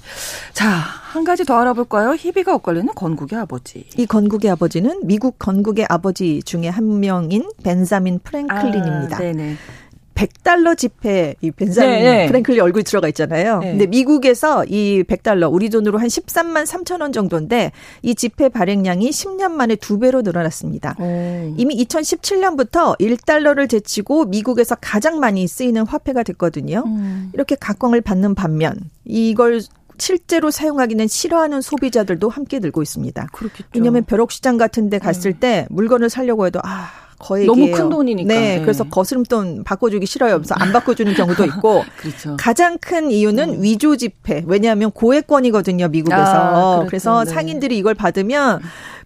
[0.53, 2.13] 자, 한 가지 더 알아볼까요?
[2.13, 3.85] 희비가 엇갈리는 건국의 아버지.
[3.97, 9.15] 이 건국의 아버지는 미국 건국의 아버지 중에 한 명인 벤자민 프랭클린입니다.
[9.15, 9.55] 아, 네네.
[10.13, 12.27] 100달러 지폐 이 벤자민 네, 네.
[12.27, 13.59] 프랭클린 얼굴이 들어가 있잖아요.
[13.59, 13.71] 네.
[13.71, 19.51] 근데 미국에서 이 100달러 우리 돈으로 한 13만 3천 원 정도인데 이 지폐 발행량이 10년
[19.51, 20.97] 만에 두 배로 늘어났습니다.
[20.99, 21.53] 오.
[21.57, 26.83] 이미 2017년부터 1달러를 제치고 미국에서 가장 많이 쓰이는 화폐가 됐거든요.
[26.85, 27.31] 음.
[27.33, 29.61] 이렇게 각광을 받는 반면 이걸
[29.97, 33.27] 실제로 사용하기는 싫어하는 소비자들도 함께 늘고 있습니다.
[33.33, 33.69] 그렇겠죠.
[33.73, 37.51] 왜냐하면 벼룩시장 같은 데 갔을 때 물건을 사려고 해도 아 거액이에요.
[37.51, 38.27] 너무 큰 돈이니까.
[38.27, 38.61] 네, 네.
[38.61, 40.37] 그래서 거스름돈 바꿔주기 싫어요.
[40.37, 42.35] 그래서 안 바꿔주는 경우도 있고 그렇죠.
[42.37, 44.43] 가장 큰 이유는 위조 지폐.
[44.45, 46.21] 왜냐하면 고액권이거든요, 미국에서.
[46.21, 46.87] 아, 그렇죠.
[46.87, 47.31] 그래서 네.
[47.31, 48.59] 상인들이 이걸 받으면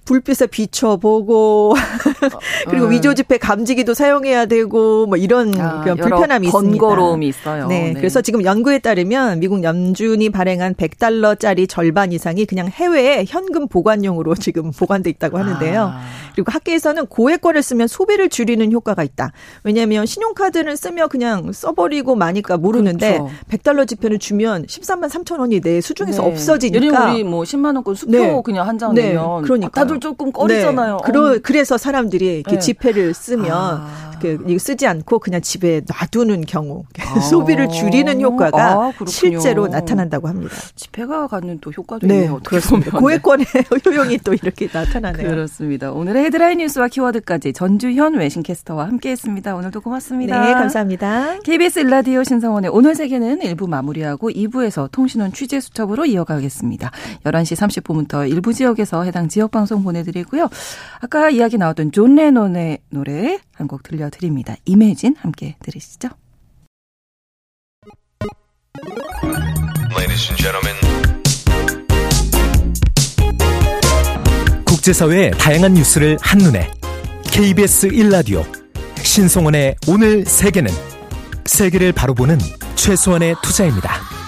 [0.10, 1.76] 불빛에 비춰보고
[2.68, 2.90] 그리고 어.
[2.90, 6.80] 위조 지폐 감지기도 사용해야 되고 뭐 이런 아, 그런 불편함이 있습니다.
[6.80, 7.68] 번거로움이 있어요.
[7.68, 14.34] 네, 그래서 지금 연구에 따르면 미국 연준이 발행한 100달러짜리 절반 이상이 그냥 해외에 현금 보관용으로
[14.42, 15.92] 지금 보관돼 있다고 하는데요.
[15.94, 16.02] 아.
[16.34, 19.32] 그리고 학계에서는 고액권을 쓰면 소비를 줄이는 효과가 있다.
[19.64, 23.32] 왜냐하면 신용카드를 쓰면 그냥 써버리고 마니까 모르는데 그렇죠.
[23.52, 26.32] 100달러 지폐를 주면 13만 3천 원이 내 수중에서 네.
[26.32, 26.86] 없어지니까.
[26.86, 28.42] 예를 우리 뭐 10만 원권 수표 네.
[28.44, 29.70] 그냥 한장 네, 내면 그러니까요.
[29.86, 30.98] 다들 조금 꺼리잖아요.
[30.98, 31.02] 네.
[31.06, 32.60] 그러, 그래서 사람들이 이렇게 네.
[32.60, 34.10] 지폐를 쓰면 아.
[34.20, 37.20] 그 이거 쓰지 않고 그냥 집에 놔두는 경우 아.
[37.22, 38.92] 소비를 줄이는 효과가 아.
[39.08, 40.54] 실제로 나타난다고 합니다.
[40.76, 42.34] 지폐가 갖는 또 효과도 네, 있네요.
[42.34, 42.92] 어떻게 그렇습니다.
[42.92, 43.02] 보면.
[43.02, 43.46] 고액권의
[43.86, 45.28] 효용이 또 이렇게 나타나네요.
[45.30, 45.92] 그렇습니다.
[45.92, 49.56] 오늘의 헤드라인 뉴스와 키워드까지 전주현 외신캐스터와 함께했습니다.
[49.56, 50.46] 오늘도 고맙습니다.
[50.46, 51.40] 네, 감사합니다.
[51.44, 56.92] KBS 일라디오 신성원의 오늘 세계는 1부 마무리하고 2부에서 통신원 취재 수첩으로 이어가겠습니다.
[57.24, 60.50] 11시 30분부터 일부 지역에서 해당 지역 방송 보내드리고요.
[61.02, 64.56] 아까 이야기 나왔던 존 레논의 노래 한 곡 들려드립니다.
[64.66, 66.10] Imagine 함께 들으시죠.
[69.96, 70.76] Ladies and gentlemen,
[74.66, 76.72] 국제사회의 다양한 뉴스를 한눈에
[77.32, 78.44] KBS 1라디오
[79.04, 80.72] 신성원의 오늘 세계는
[81.46, 82.38] 세계를 바로 보는
[82.76, 84.19] 최소한의 투자입니다.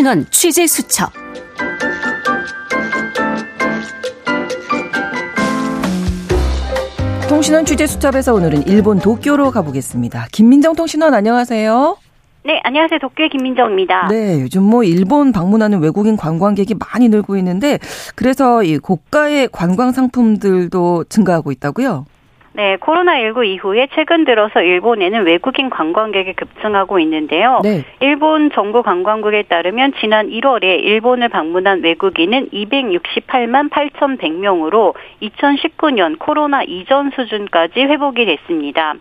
[0.00, 1.12] 신원 취재 수첩.
[7.28, 10.28] 통신원 취재 수첩에서 오늘은 일본 도쿄로 가보겠습니다.
[10.32, 11.98] 김민정 통신원 안녕하세요.
[12.46, 12.98] 네, 안녕하세요.
[12.98, 14.08] 도쿄의 김민정입니다.
[14.08, 17.78] 네, 요즘 뭐 일본 방문하는 외국인 관광객이 많이 늘고 있는데
[18.14, 22.06] 그래서 이 고가의 관광 상품들도 증가하고 있다고요?
[22.52, 27.60] 네, 코로나19 이후에 최근 들어서 일본에는 외국인 관광객이 급증하고 있는데요.
[27.62, 27.84] 네.
[28.00, 37.80] 일본 정부 관광국에 따르면 지난 1월에 일본을 방문한 외국인은 268만 8,100명으로 2019년 코로나 이전 수준까지
[37.82, 38.94] 회복이 됐습니다.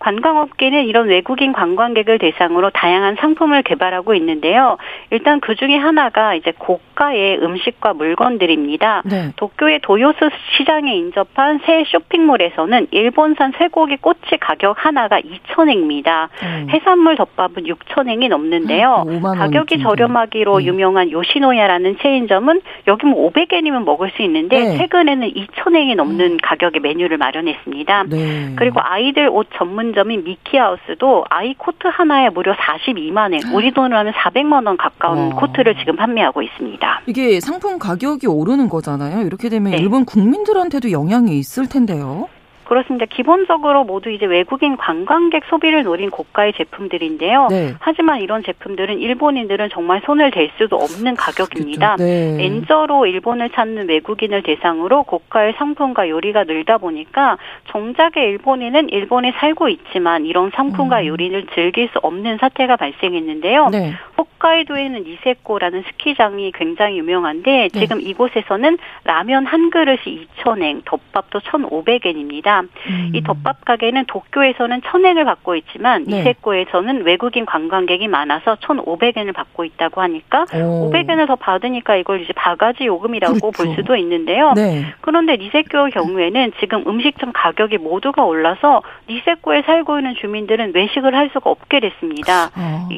[0.00, 4.76] 관광업계는 이런 외국인 관광객을 대상으로 다양한 상품을 개발하고 있는데요.
[5.10, 9.02] 일단 그 중에 하나가 이제 고가의 음식과 물건들입니다.
[9.04, 9.32] 네.
[9.36, 10.18] 도쿄의 도요스
[10.56, 16.28] 시장에 인접한 새 쇼핑몰에서는 일본산 쇠고기 꼬치 가격 하나가 2,000엔입니다.
[16.42, 16.66] 음.
[16.70, 19.04] 해산물 덮밥은 6,000엔이 넘는데요.
[19.06, 19.90] 5만 원 가격이 정도.
[19.90, 20.64] 저렴하기로 네.
[20.64, 24.76] 유명한 요시노야라는 체인점은 여기 뭐 500엔이면 먹을 수 있는데 네.
[24.78, 28.04] 최근에는 2,000엔이 넘는 가격의 메뉴를 마련했습니다.
[28.08, 28.54] 네.
[28.56, 29.48] 그리고 아이들 옷
[29.90, 35.36] 전문점인 미키하우스도 아이 코트 하나에 무려 42만 엔, 우리 돈으로 하면 400만 원 가까운 와.
[35.36, 37.02] 코트를 지금 판매하고 있습니다.
[37.06, 39.26] 이게 상품 가격이 오르는 거잖아요.
[39.26, 39.78] 이렇게 되면 네.
[39.78, 42.28] 일본 국민들한테도 영향이 있을 텐데요.
[42.70, 43.04] 그렇습니다.
[43.06, 47.48] 기본적으로 모두 이제 외국인 관광객 소비를 노린 고가의 제품들인데요.
[47.50, 47.74] 네.
[47.80, 51.96] 하지만 이런 제품들은 일본인들은 정말 손을 댈 수도 없는 가격입니다.
[51.96, 52.36] 네.
[52.38, 57.38] 엔저로 일본을 찾는 외국인을 대상으로 고가의 상품과 요리가 늘다 보니까
[57.70, 61.06] 정작의 일본인은 일본에 살고 있지만 이런 상품과 음.
[61.06, 63.70] 요리를 즐길 수 없는 사태가 발생했는데요.
[63.70, 63.94] 네.
[64.16, 67.80] 홋카이도에는 니세코라는 스키장이 굉장히 유명한데 네.
[67.80, 72.59] 지금 이곳에서는 라면 한 그릇이 2,000엔, 덮밥도 1,500엔입니다.
[72.88, 73.12] 음.
[73.14, 76.18] 이 덮밥 가게는 도쿄에서는 1,000엔을 받고 있지만 네.
[76.18, 80.90] 니세코에서는 외국인 관광객이 많아서 1,500엔을 받고 있다고 하니까 오.
[80.90, 83.50] 500엔을 더 받으니까 이걸 이제 바가지 요금이라고 그렇죠.
[83.50, 84.52] 볼 수도 있는데요.
[84.54, 84.84] 네.
[85.00, 91.50] 그런데 니세코의 경우에는 지금 음식점 가격이 모두가 올라서 니세코에 살고 있는 주민들은 외식을 할 수가
[91.50, 92.50] 없게 됐습니다.
[92.56, 92.88] 어.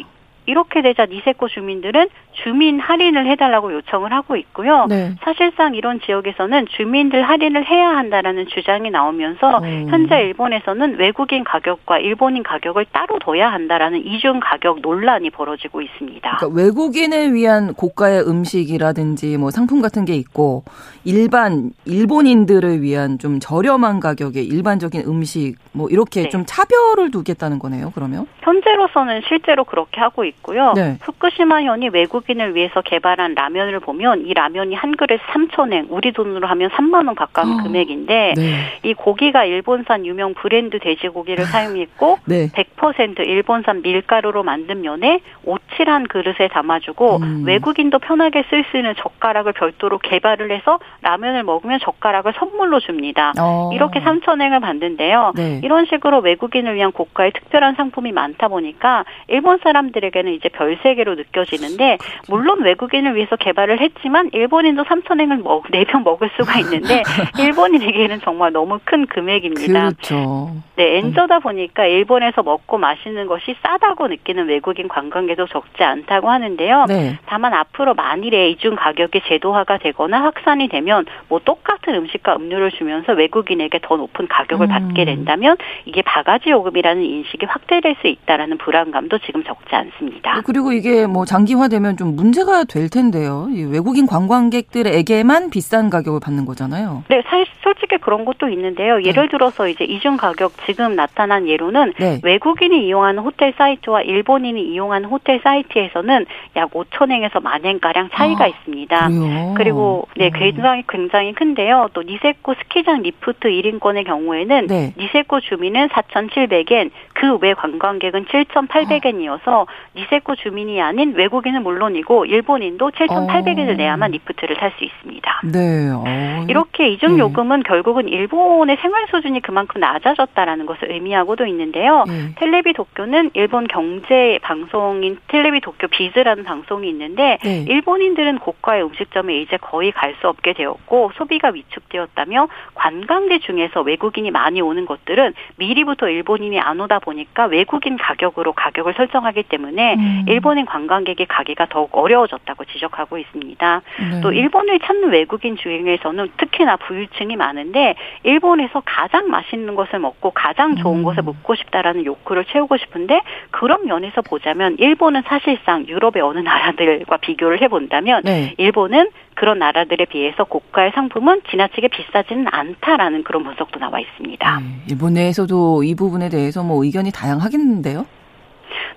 [0.46, 2.08] 이렇게 되자 니세코 주민들은
[2.42, 4.86] 주민 할인을 해달라고 요청을 하고 있고요.
[4.88, 5.14] 네.
[5.22, 9.86] 사실상 이런 지역에서는 주민들 할인을 해야 한다라는 주장이 나오면서 음.
[9.88, 16.36] 현재 일본에서는 외국인 가격과 일본인 가격을 따로 둬야 한다라는 이중 가격 논란이 벌어지고 있습니다.
[16.38, 20.64] 그러니까 외국인을 위한 고가의 음식이라든지 뭐 상품 같은 게 있고
[21.04, 26.28] 일반 일본인들을 위한 좀 저렴한 가격의 일반적인 음식 뭐 이렇게 네.
[26.30, 27.92] 좀 차별을 두겠다는 거네요.
[27.94, 30.72] 그러면 현재로서는 실제로 그렇게 하고 있고 요.
[30.74, 30.98] 네.
[31.00, 37.06] 후쿠시마현이 외국인을 위해서 개발한 라면을 보면 이 라면이 한 그릇 3천엔, 우리 돈으로 하면 3만
[37.06, 37.62] 원 가까운 어.
[37.62, 38.54] 금액인데 네.
[38.82, 42.48] 이 고기가 일본산 유명 브랜드 돼지고기를 사용했고 네.
[42.48, 47.44] 100% 일본산 밀가루로 만든 면에 오칠한 그릇에 담아주고 음.
[47.46, 53.32] 외국인도 편하게 쓸 수 있는 젓가락을 별도로 개발을 해서 라면을 먹으면 젓가락을 선물로 줍니다.
[53.40, 53.70] 어.
[53.72, 55.32] 이렇게 3천엔을 받는데요.
[55.36, 55.60] 네.
[55.62, 61.14] 이런 식으로 외국인을 위한 고가의 특별한 상품이 많다 보니까 일본 사람들에게 세계는 이제 별 세계로
[61.16, 67.02] 느껴지는데 물론 외국인을 위해서 개발을 했지만 일본인도 3천행을 먹, 4병 먹을 수가 있는데
[67.38, 69.90] 일본인에게는 정말 너무 큰 금액입니다.
[69.90, 70.52] 그렇죠.
[70.76, 76.86] 네, 엔저다 보니까 일본에서 먹고 마시는 것이 싸다고 느끼는 외국인 관광객도 적지 않다고 하는데요.
[76.88, 77.18] 네.
[77.26, 83.80] 다만 앞으로 만일에 이중 가격이 제도화가 되거나 확산이 되면 뭐 똑같은 음식과 음료를 주면서 외국인에게
[83.82, 84.68] 더 높은 가격을 음.
[84.68, 90.11] 받게 된다면 이게 바가지 요금이라는 인식이 확대될 수 있다라는 불안감도 지금 적지 않습니다.
[90.12, 90.34] 있습니다.
[90.34, 93.48] 네, 그리고 이게 뭐 장기화되면 좀 문제가 될 텐데요.
[93.70, 97.04] 외국인 관광객들에게만 비싼 가격을 받는 거잖아요.
[97.08, 98.98] 네, 사실 솔직히 그런 것도 있는데요.
[98.98, 99.06] 네.
[99.06, 102.20] 예를 들어서 이제 이중 가격 지금 나타난 예로는 네.
[102.22, 109.08] 외국인이 이용하는 호텔 사이트와 일본인이 이용하는 호텔 사이트에서는 약 5천엔에서 만엔 가량 차이가 아, 있습니다.
[109.08, 109.54] 그래요?
[109.56, 110.38] 그리고 네, 음.
[110.38, 111.88] 굉장히 굉장히 큰데요.
[111.92, 114.94] 또 니세코 스키장 리프트 1인권의 경우에는 네.
[114.98, 119.64] 니세코 주민은 4,700엔, 그 외 관광객은 7,800엔이어서 아.
[120.02, 123.74] 니세코 주민이 아닌 외국인은 물론이고 일본인도 7,800엔을 어.
[123.74, 125.40] 내야만 리프트를 탈수 있습니다.
[125.44, 125.90] 네.
[125.92, 126.46] 어.
[126.48, 127.18] 이렇게 이중 네.
[127.20, 127.62] 요금은 네.
[127.68, 132.04] 결국은 일본의 생활 수준이 그만큼 낮아졌다라는 것을 의미하고도 있는데요.
[132.06, 132.34] 네.
[132.36, 137.64] 텔레비 도쿄는 일본 경제 방송인 텔레비 도쿄 비즈라는 방송이 있는데 네.
[137.68, 144.60] 일본인들은 고가의 음식점에 이제 거의 갈 수 없게 되었고 소비가 위축되었다며 관광지 중에서 외국인이 많이
[144.60, 150.24] 오는 것들은 미리부터 일본인이 안 오다 보니까 외국인 가격으로 가격을 설정하기 때문에 때문에 음.
[150.28, 153.82] 일본인 관광객의 가기가 더욱 어려워졌다고 지적하고 있습니다.
[154.00, 154.20] 네.
[154.20, 160.98] 또 일본을 찾는 외국인 중에서는 특히나 부유층이 많은데 일본에서 가장 맛있는 것을 먹고 가장 좋은
[160.98, 161.02] 음.
[161.02, 167.60] 것을 먹고 싶다라는 욕구를 채우고 싶은데 그런 면에서 보자면 일본은 사실상 유럽의 어느 나라들과 비교를
[167.62, 168.54] 해본다면 네.
[168.58, 174.60] 일본은 그런 나라들에 비해서 고가의 상품은 지나치게 비싸지는 않다라는 그런 분석도 나와 있습니다.
[174.60, 178.04] 네, 일본 내에서도 이 부분에 대해서 뭐 의견이 다양하겠는데요?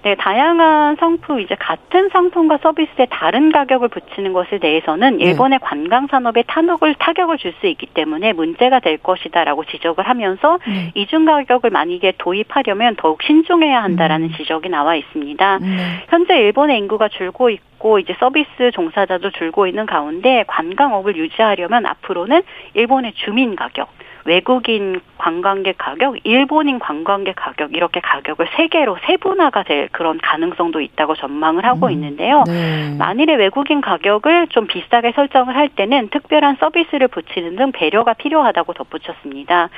[0.05, 5.25] 네, 다양한 상품 이제 같은 상품과 서비스에 다른 가격을 붙이는 것에 대해서는 네.
[5.25, 5.65] 일본의 네.
[5.65, 10.91] 관광 산업에 타격을 타격을 줄 수 있기 때문에 문제가 될 것이다라고 지적을 하면서 네.
[10.93, 14.33] 이중 가격을 만약에 도입하려면 더욱 신중해야 한다라는 음.
[14.37, 15.59] 지적이 나와 있습니다.
[15.59, 15.67] 네.
[16.09, 23.13] 현재 일본의 인구가 줄고 있고 이제 서비스 종사자도 줄고 있는 가운데 관광업을 유지하려면 앞으로는 일본의
[23.13, 23.87] 주민 가격
[24.25, 31.15] 외국인 관광객 가격, 일본인 관광객 가격 이렇게 가격을 세 개로 세분화가 될 그런 가능성도 있다고
[31.15, 32.43] 전망을 하고 음, 있는데요.
[32.47, 32.95] 네.
[32.97, 39.69] 만일에 외국인 가격을 좀 비싸게 설정을 할 때는 특별한 서비스를 붙이는 등 배려가 필요하다고 덧붙였습니다.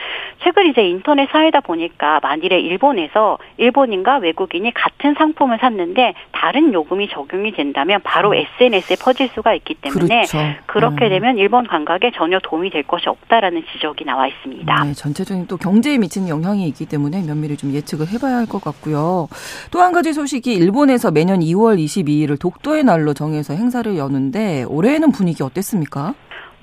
[0.43, 7.51] 최근 이제 인터넷 사회다 보니까 만일에 일본에서 일본인과 외국인이 같은 상품을 샀는데 다른 요금이 적용이
[7.51, 9.03] 된다면 바로 SNS에 음.
[9.03, 10.37] 퍼질 수가 있기 때문에 그렇죠.
[10.67, 11.09] 그렇게 음.
[11.09, 14.36] 되면 일본 관광에 전혀 도움이 될 것이 없다라는 지적이 나와 있습니다.
[14.45, 14.83] 있습니다.
[14.83, 19.27] 네, 전체적인 또 경제에 미치는 영향이 있기 때문에 면밀히 좀 예측을 해봐야 할 것 같고요.
[19.71, 25.43] 또 한 가지 소식이 일본에서 매년 2월 22일을 독도의 날로 정해서 행사를 여는데 올해는 분위기
[25.43, 26.13] 어땠습니까?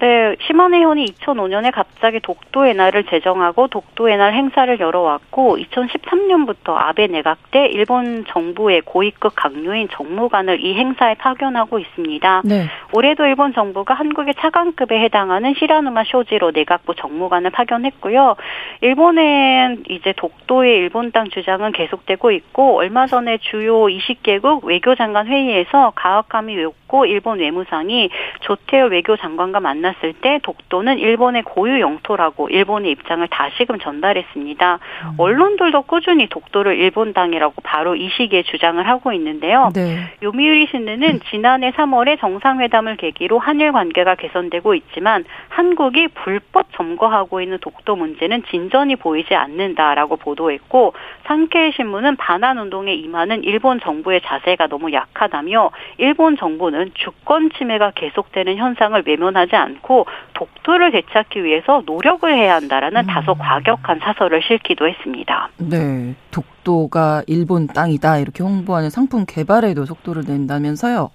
[0.00, 7.66] 네, 시마네현이 2005년에 갑자기 독도의 날을 제정하고 독도의 날 행사를 열어왔고 2013년부터 아베 내각 때
[7.66, 12.42] 일본 정부의 고위급 강요인 정무관을 이 행사에 파견하고 있습니다.
[12.44, 12.66] 네.
[12.92, 18.34] 올해도 일본 정부가 한국의 차관급에 해당하는 시라누마 쇼지로 내각부 정무관을 파견했고요.
[18.80, 26.56] 일본은 이제 독도의 일본 땅 주장은 계속되고 있고 얼마 전에 주요 20개국 외교장관 회의에서 가와카미
[26.56, 33.78] 외고 일본 외무상이 조태호 외교장관과 만났 만났을 때 독도는 일본의 고유 영토라고 일본의 입장을 다시금
[33.78, 34.74] 전달했습니다.
[34.74, 35.14] 음.
[35.18, 39.70] 언론들도 꾸준히 독도를 일본 땅이라고 바로 이 시기에 주장을 하고 있는데요.
[39.74, 39.98] 네.
[40.22, 47.96] 요미우리 신문은 지난해 3월에 정상회담을 계기로 한일 관계가 개선되고 있지만 한국이 불법 점거하고 있는 독도
[47.96, 50.94] 문제는 진전이 보이지 않는다라고 보도했고
[51.24, 58.56] 상케이 신문은 반환 운동에 임하는 일본 정부의 자세가 너무 약하다며 일본 정부는 주권 침해가 계속되는
[58.56, 63.06] 현상을 외면하지 않고 않고 독도를 되찾기 위해서 노력을 해야 한다라는 음.
[63.06, 65.48] 다소 과격한 사설을 실기도 했습니다.
[65.58, 71.10] 네, 독도가 일본 땅이다 이렇게 홍보하는 상품 개발에도 속도를 낸다면서요?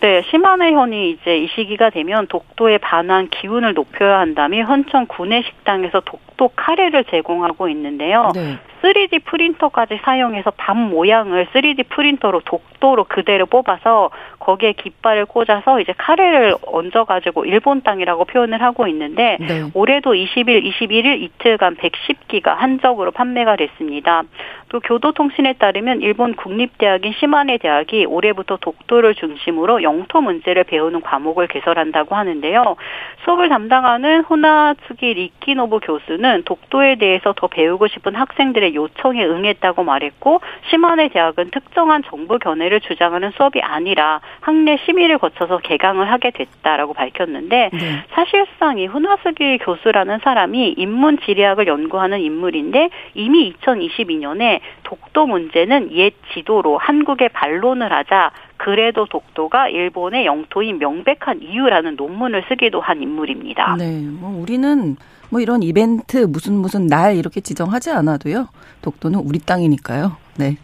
[0.00, 6.29] 네, 시마네현이 이제 이 시기가 되면 독도에 반한 기운을 높여야 한다며 현천 구내 식당에서 독
[6.40, 8.30] 도 카레를 제공하고 있는데요.
[8.34, 8.56] 네.
[8.82, 16.54] 3D 프린터까지 사용해서 밤 모양을 3D 프린터로 독도로 그대로 뽑아서 거기에 깃발을 꽂아서 이제 카레를
[16.66, 19.64] 얹어가지고 일본 땅이라고 표현을 하고 있는데 네.
[19.74, 24.22] 올해도 20일, 21일 이틀간 110기가 한적으로 판매가 됐습니다.
[24.70, 32.14] 또 교도통신에 따르면 일본 국립대학인 시마네 대학이 올해부터 독도를 중심으로 영토 문제를 배우는 과목을 개설한다고
[32.14, 32.76] 하는데요.
[33.24, 40.40] 수업을 담당하는 호나츠기 리키노부 교수는 독도에 대해서 더 배우고 싶은 학생들의 요청에 응했다고 말했고
[40.70, 47.70] 시마네 대학은 특정한 정부 견해를 주장하는 수업이 아니라 학내 심의를 거쳐서 개강을 하게 됐다라고 밝혔는데
[47.72, 48.04] 네.
[48.10, 56.78] 사실상 이 훈화스기 교수라는 사람이 인문 지리학을 연구하는 인물인데 이미 2022년에 독도 문제는 옛 지도로
[56.78, 63.76] 한국에 반론을 하자 그래도 독도가 일본의 영토인 명백한 이유라는 논문을 쓰기도 한 인물입니다.
[63.78, 64.96] 네, 뭐 우리는
[65.30, 68.48] 뭐 이런 이벤트 무슨 무슨 날 이렇게 지정하지 않아도요.
[68.82, 70.16] 독도는 우리 땅이니까요.
[70.36, 70.56] 네.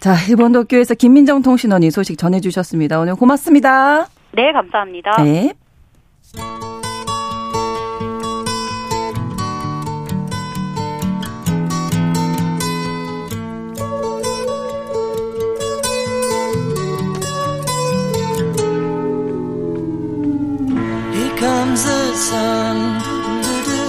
[0.00, 2.98] 자, 일본 도쿄에서 김민정 통신원이 소식 전해주셨습니다.
[2.98, 4.06] 오늘 고맙습니다.
[4.32, 5.22] 네, 감사합니다.
[5.22, 5.52] 네.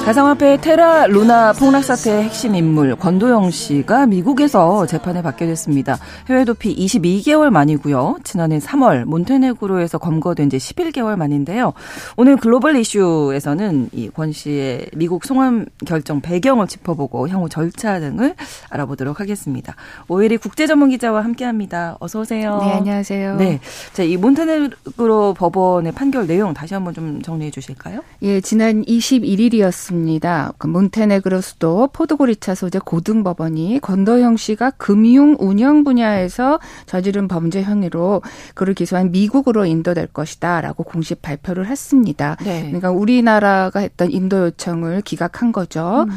[0.03, 5.99] 가상화폐 테라 루나 폭락 사태의 핵심 인물 권도영 씨가 미국에서 재판에 받게 됐습니다.
[6.27, 8.17] 해외 도피 22개월 만이고요.
[8.23, 11.73] 지난해 3월 몬테네그로에서 검거된 지 11개월 만인데요.
[12.17, 18.33] 오늘 글로벌 이슈에서는 이 권 씨의 미국 송환 결정 배경을 짚어보고 향후 절차 등을
[18.71, 19.75] 알아보도록 하겠습니다.
[20.07, 21.97] 오일이 국제 전문 기자와 함께합니다.
[21.99, 22.59] 어서 오세요.
[22.63, 23.37] 네, 안녕하세요.
[23.37, 23.59] 네,
[23.93, 28.01] 자, 이 몬테네그로 법원의 판결 내용 다시 한번 좀 정리해 주실까요?
[28.23, 29.90] 예, 지난 21일이었습니다.
[29.91, 30.53] 있습니다.
[30.57, 38.21] 그 몬테네그로 수도 포드고리차 소재 고등법원이 권도형 씨가 금융 운영 분야에서 저지른 범죄 혐의로
[38.55, 42.37] 그를 기소한 미국으로 인도될 것이다라고 공식 발표를 했습니다.
[42.43, 42.63] 네.
[42.63, 46.05] 그러니까 우리나라가 했던 인도 요청을 기각한 거죠.
[46.07, 46.11] 음.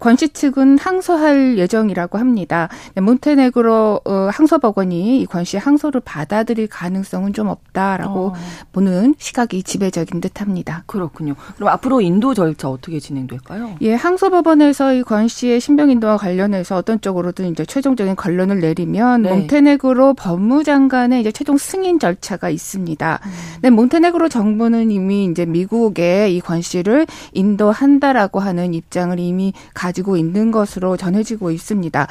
[0.00, 2.68] 권씨 측은 항소할 예정이라고 합니다.
[2.96, 8.34] 몬테네그로 어, 항소법원이 이권 씨 항소를 받아들일 가능성은 좀 없다라고 어.
[8.72, 10.82] 보는 시각이 지배적인 듯합니다.
[10.86, 11.34] 그렇군요.
[11.56, 13.19] 그럼 앞으로 인도 절차 어떻게 진행?
[13.28, 13.76] 진행될까요?
[13.82, 19.30] 예, 항소법원에서 이 권 씨의 신병 인도와 관련해서 어떤 쪽으로든 이제 최종적인 결론을 내리면 네.
[19.30, 23.20] 몬테네그로 법무장관의 이제 최종 승인 절차가 있습니다.
[23.24, 23.30] 음.
[23.62, 30.50] 네, 몬테네그로 정부는 이미 이제 미국에 이 권 씨를 인도한다라고 하는 입장을 이미 가지고 있는
[30.50, 32.06] 것으로 전해지고 있습니다.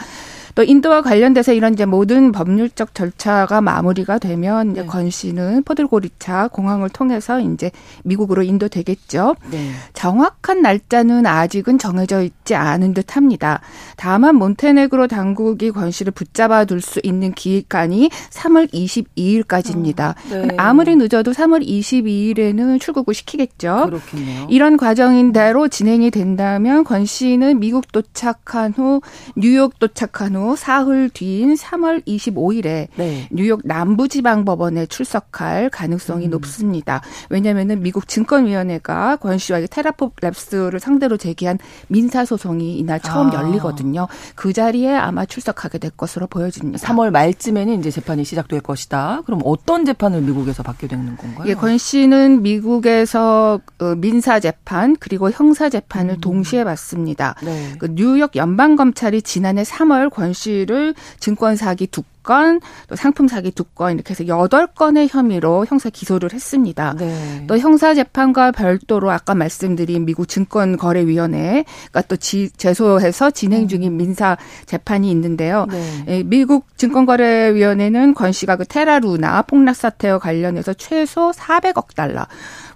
[0.56, 4.88] 또 인도와 관련돼서 이런 이제 모든 법률적 절차가 마무리가 되면 이제 네.
[4.88, 7.72] 권 씨는 포들고리차 공항을 통해서 이제
[8.04, 9.36] 미국으로 인도되겠죠.
[9.52, 9.72] 네.
[9.94, 13.62] 정확한 날짜는 아직은 정해져 있지 않은 듯합니다.
[13.96, 20.12] 다만 몬테네그로 당국이 권 씨를 붙잡아 둘 수 있는 기간이 3월 22일까지입니다.
[20.12, 20.48] 어, 네.
[20.58, 23.88] 아무리 늦어도 3월 22일에는 출국을 시키겠죠.
[23.88, 24.48] 그렇군요.
[24.50, 29.02] 이런 과정인 대로 진행이 된다면 권 씨는 미국 도착한 후
[29.36, 33.28] 뉴욕 도착한 후후 사흘 뒤인 3월 25일에 네.
[33.32, 36.32] 뉴욕 남부지방법원에 출석할 가능성이 음.
[36.32, 37.02] 높습니다.
[37.30, 43.34] 왜냐하면 미국 증권위원회가 권 씨와 테라폼 랩스를 상대로 제기한 민사 소송이 이날 처음 아.
[43.34, 44.08] 열리거든요.
[44.36, 46.86] 그 자리에 아마 출석하게 될 것으로 보여집니다.
[46.88, 49.22] 3월 말쯤에는 이제 재판이 시작될 것이다.
[49.26, 51.48] 그럼 어떤 재판을 미국에서 받게 되는 건가요?
[51.48, 56.22] 예, 권 씨는 미국에서 어, 민사 재판 그리고 형사 재판을 음.
[56.22, 57.36] 동시에 받습니다.
[57.44, 57.74] 네.
[57.80, 63.52] 그 뉴욕 연방 검찰이 지난해 3월 권 씨를 증권 사기 두 건, 또 상품 사기
[63.52, 66.96] 두 건, 이렇게 해서 여덟 건의 혐의로 형사 기소를 했습니다.
[66.98, 67.46] 네.
[67.48, 73.98] 또 형사 재판과 별도로 아까 말씀드린 미국 증권거래위원회가 또 지, 제소해서 진행 중인 음.
[73.98, 75.66] 민사 재판이 있는데요.
[75.70, 76.04] 네.
[76.08, 82.26] 예, 미국 증권거래위원회는 권 씨가 그 테라루나 폭락 사태와 관련해서 최소 400억 달러,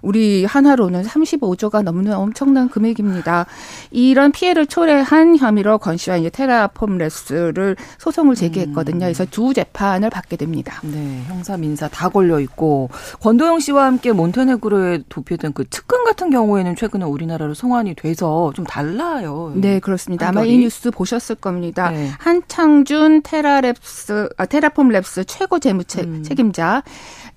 [0.04, 3.46] 우리 한화로는 35조가 넘는 엄청난 금액입니다.
[3.90, 9.00] 이런 피해를 초래한 혐의로 권 씨와 이제 테라폼레스를 소송을 제기했거든요.
[9.00, 10.78] 그래서 두 재판을 받게 됩니다.
[10.84, 12.88] 네, 형사 민사 다 걸려 있고
[13.20, 19.52] 권도형 씨와 함께 몬테네그로에 도피했던 그 측근 같은 경우에는 최근에 우리나라로 송환이 돼서 좀 달라요.
[19.56, 20.28] 네, 그렇습니다.
[20.28, 20.48] 한결이?
[20.48, 21.90] 아마 이 뉴스 보셨을 겁니다.
[21.90, 22.10] 네.
[22.20, 26.22] 한창준 테라랩스 아, 테라폼 랩스 최고 재무 책 음.
[26.22, 26.84] 책임자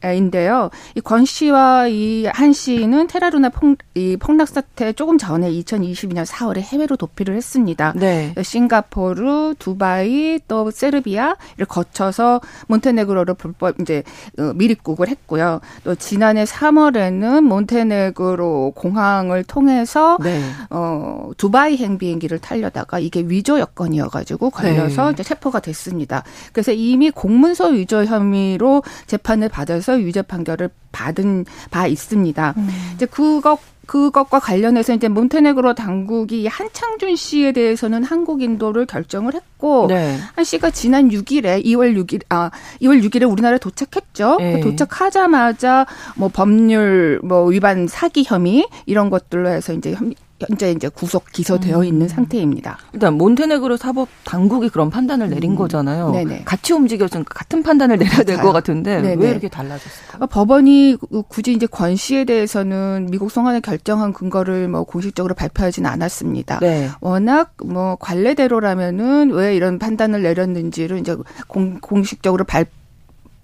[0.04, 0.70] 인데요.
[0.96, 6.60] 이 권 씨와 이 한 씨는 테라루나 폭, 이 폭락 사태 조금 전에 2022년 4월에
[6.60, 7.94] 해외로 도피를 했습니다.
[7.96, 8.34] 네.
[8.42, 14.04] 싱가포르, 두바이, 또 세르비아를 거쳐서 몬테네그로를 불법 이제
[14.40, 15.62] 어, 미입국을 했고요.
[15.84, 20.42] 또 지난해 3월에는 몬테네그로 공항을 통해서 네.
[20.70, 25.12] 어 두바이행 비행기를 타려다가 이게 위조 여건이어가지고 걸려서 네.
[25.14, 26.24] 이제 체포가 됐습니다.
[26.54, 32.54] 그래서 이미 공문서 위조 혐의로 재판을 받아서 법원에서 유죄 판결을 받은 바 있습니다.
[32.58, 32.70] 음.
[32.96, 40.18] 이제 그것 그것과 관련해서 이제 몬테네그로 당국이 한창준 씨에 대해서는 한국 인도를 결정을 했고 네.
[40.36, 44.38] 한 씨가 지난 6일에 2월 6일 아 2월 6일에 우리나라에 도착했죠.
[44.40, 44.60] 네.
[44.60, 45.86] 그 도착하자마자
[46.18, 49.96] 뭐 법률 뭐 위반 사기 혐의 이런 것들로 해서 이제
[50.40, 51.84] 현재 이제 구속 기소되어 음.
[51.84, 52.78] 있는 상태입니다.
[52.94, 55.56] 일단 몬테네그로 사법 당국이 그런 판단을 내린 음.
[55.56, 56.12] 거잖아요.
[56.12, 56.44] 네네.
[56.46, 59.24] 같이 움직여서 같은 판단을 내려야 될 것 같은데 네네.
[59.24, 60.20] 왜 이렇게 달라졌을까요?
[60.22, 66.60] 아, 법원이 굳이 이제 권 씨에 대해서는 미국 송환을 결정한 근거를 뭐 공식적으로 발표하지는 않았습니다.
[66.60, 66.90] 네.
[67.02, 71.16] 워낙 뭐 관례대로라면은 왜 이런 판단을 내렸는지를 이제
[71.48, 72.66] 공, 공식적으로 발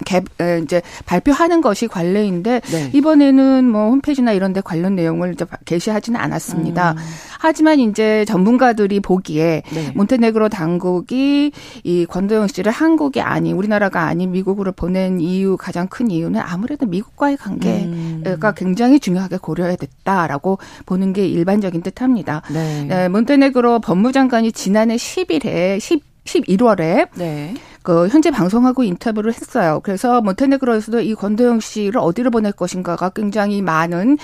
[0.04, 0.22] 개,
[0.62, 2.90] 이제 발표하는 것이 관례인데 네.
[2.92, 6.92] 이번에는 뭐 홈페이지나 이런 데 관련 내용을 이제 게시하지는 않았습니다.
[6.92, 6.96] 음.
[7.38, 9.92] 하지만 이제 전문가들이 보기에 네.
[9.94, 11.52] 몬테네그로 당국이
[11.82, 17.36] 이 권도영 씨를 한국이 아닌 우리나라가 아닌 미국으로 보낸 이유 가장 큰 이유는 아무래도 미국과의
[17.36, 18.54] 관계가 음.
[18.56, 22.42] 굉장히 중요하게 고려해야 됐다라고 보는 게 일반적인 듯합니다.
[22.52, 22.84] 네.
[22.84, 27.54] 네, 몬테네그로 법무장관이 지난해 10일에 10 11월에 네.
[27.84, 29.80] 그 현재 방송하고 인터뷰를 했어요.
[29.84, 34.16] 그래서 몬테네그로에서도 이 권도영 씨를 어디로 보낼 것인가가 굉장히 많은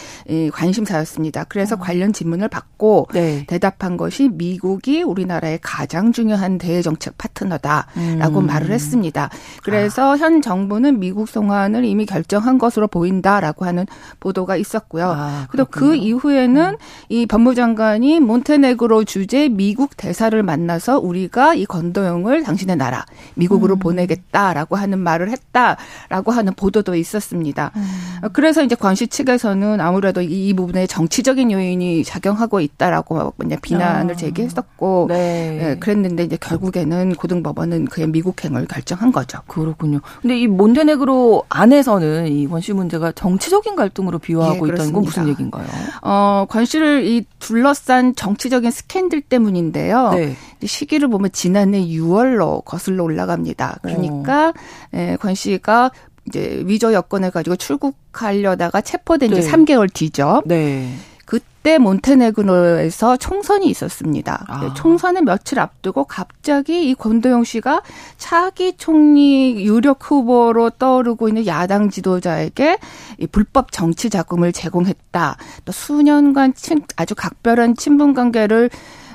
[0.50, 1.44] 관심사였습니다.
[1.44, 1.78] 그래서 어.
[1.78, 3.44] 관련 질문을 받고 네.
[3.46, 8.46] 대답한 것이 미국이 우리나라의 가장 중요한 대외 정책 파트너다라고 음.
[8.46, 9.28] 말을 했습니다.
[9.62, 10.16] 그래서 아.
[10.16, 13.86] 현 정부는 미국 송환을 이미 결정한 것으로 보인다라고 하는
[14.20, 15.12] 보도가 있었고요.
[15.14, 16.76] 아, 그리고 그 이후에는 음.
[17.11, 23.04] 이 법무장관이 몬테네그로 주재 미국 대사를 만나서 우리가 이 권도영을 당신의 나라
[23.34, 23.78] 미국 미국으로 음.
[23.80, 27.72] 보내겠다라고 하는 말을 했다라고 하는 보도도 있었습니다.
[27.74, 28.30] 음.
[28.32, 33.32] 그래서 이제 관시 측에서는 아무래도 이, 이, 부분에 정치적인 요인이 작용하고 있다라고
[33.62, 34.16] 비난을 아.
[34.16, 35.59] 제기했었고 네.
[35.61, 39.40] 네, 그랬는데 이제 결국에는 고등법원은 그의 미국행을 결정한 거죠.
[39.46, 40.01] 그렇군요.
[40.22, 45.66] 근데 이 몬테네그로 안에서는 이 관시 문제가 정치적인 갈등으로 비화하고 예, 있다는 건 무슨 얘기인가요?
[46.03, 50.11] 어, 관시를 이 둘러싼 정치적인 스캔들 때문인데요.
[50.11, 50.36] 네.
[50.64, 53.78] 시기를 보면 지난해 6월로 거슬러 올라 갑니다.
[53.82, 54.53] 그러니까 어.
[54.95, 55.91] 예, 권 씨가
[56.26, 59.51] 이제 위조 여건을 가지고 출국하려다가 체포된 지 네.
[59.51, 60.43] 3개월 뒤죠.
[60.45, 60.95] 네.
[61.24, 64.45] 그때 몬테네그로에서 총선이 있었습니다.
[64.49, 64.61] 아.
[64.61, 67.82] 네, 총선을 며칠 앞두고 갑자기 이 권도영 씨가
[68.16, 72.78] 차기 총리 유력 후보로 떠오르고 있는 야당 지도자에게
[73.18, 75.36] 이 불법 정치 자금을 제공했다.
[75.64, 78.70] 또 수년간 친, 아주 각별한 친분 관계를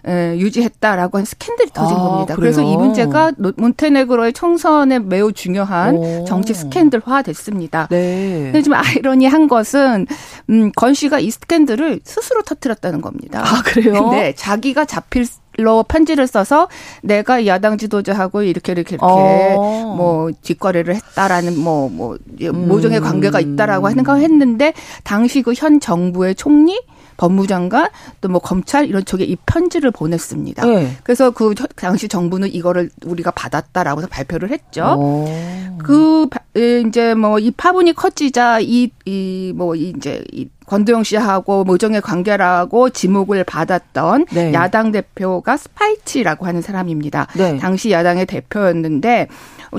[0.07, 2.35] 유지했다라고 한 스캔들이 터진 아, 겁니다.
[2.35, 2.53] 그래요?
[2.53, 6.25] 그래서 이 문제가 몬테네그로의 총선에 매우 중요한 오.
[6.25, 7.87] 정치 스캔들화 됐습니다.
[7.89, 8.43] 네.
[8.51, 10.05] 근데 좀 아이러니한 것은
[10.49, 13.41] 음, 건 씨가 이 스캔들을 스스로 터뜨렸다는 겁니다.
[13.43, 14.09] 아, 그래요?
[14.11, 15.25] 네, 자기가 잡힐
[15.57, 16.67] 로 편지를 써서
[17.01, 19.93] 내가 야당 지도자하고 이렇게 이렇게 이렇게 어.
[19.95, 22.67] 뭐 뒷거래를 했다라는 뭐뭐 뭐, 뭐 음.
[22.67, 24.73] 모종의 관계가 있다라고 하는 거 했는데
[25.05, 26.77] 당시 그 현 정부의 총리
[27.17, 27.89] 법무장관
[28.21, 30.65] 또 뭐 검찰 이런 쪽에 이 편지를 보냈습니다.
[30.65, 30.97] 네.
[31.03, 34.95] 그래서 그 당시 정부는 이거를 우리가 받았다라고 해서 발표를 했죠.
[34.97, 35.25] 오.
[35.77, 42.89] 그 이제 뭐 이 파문이 커지자 이 이 뭐 이제 이 권도형 씨하고 모종의 관계라고
[42.89, 44.51] 지목을 받았던 네.
[44.53, 47.27] 야당 대표가 스파이치라고 하는 사람입니다.
[47.37, 47.57] 네.
[47.57, 49.27] 당시 야당의 대표였는데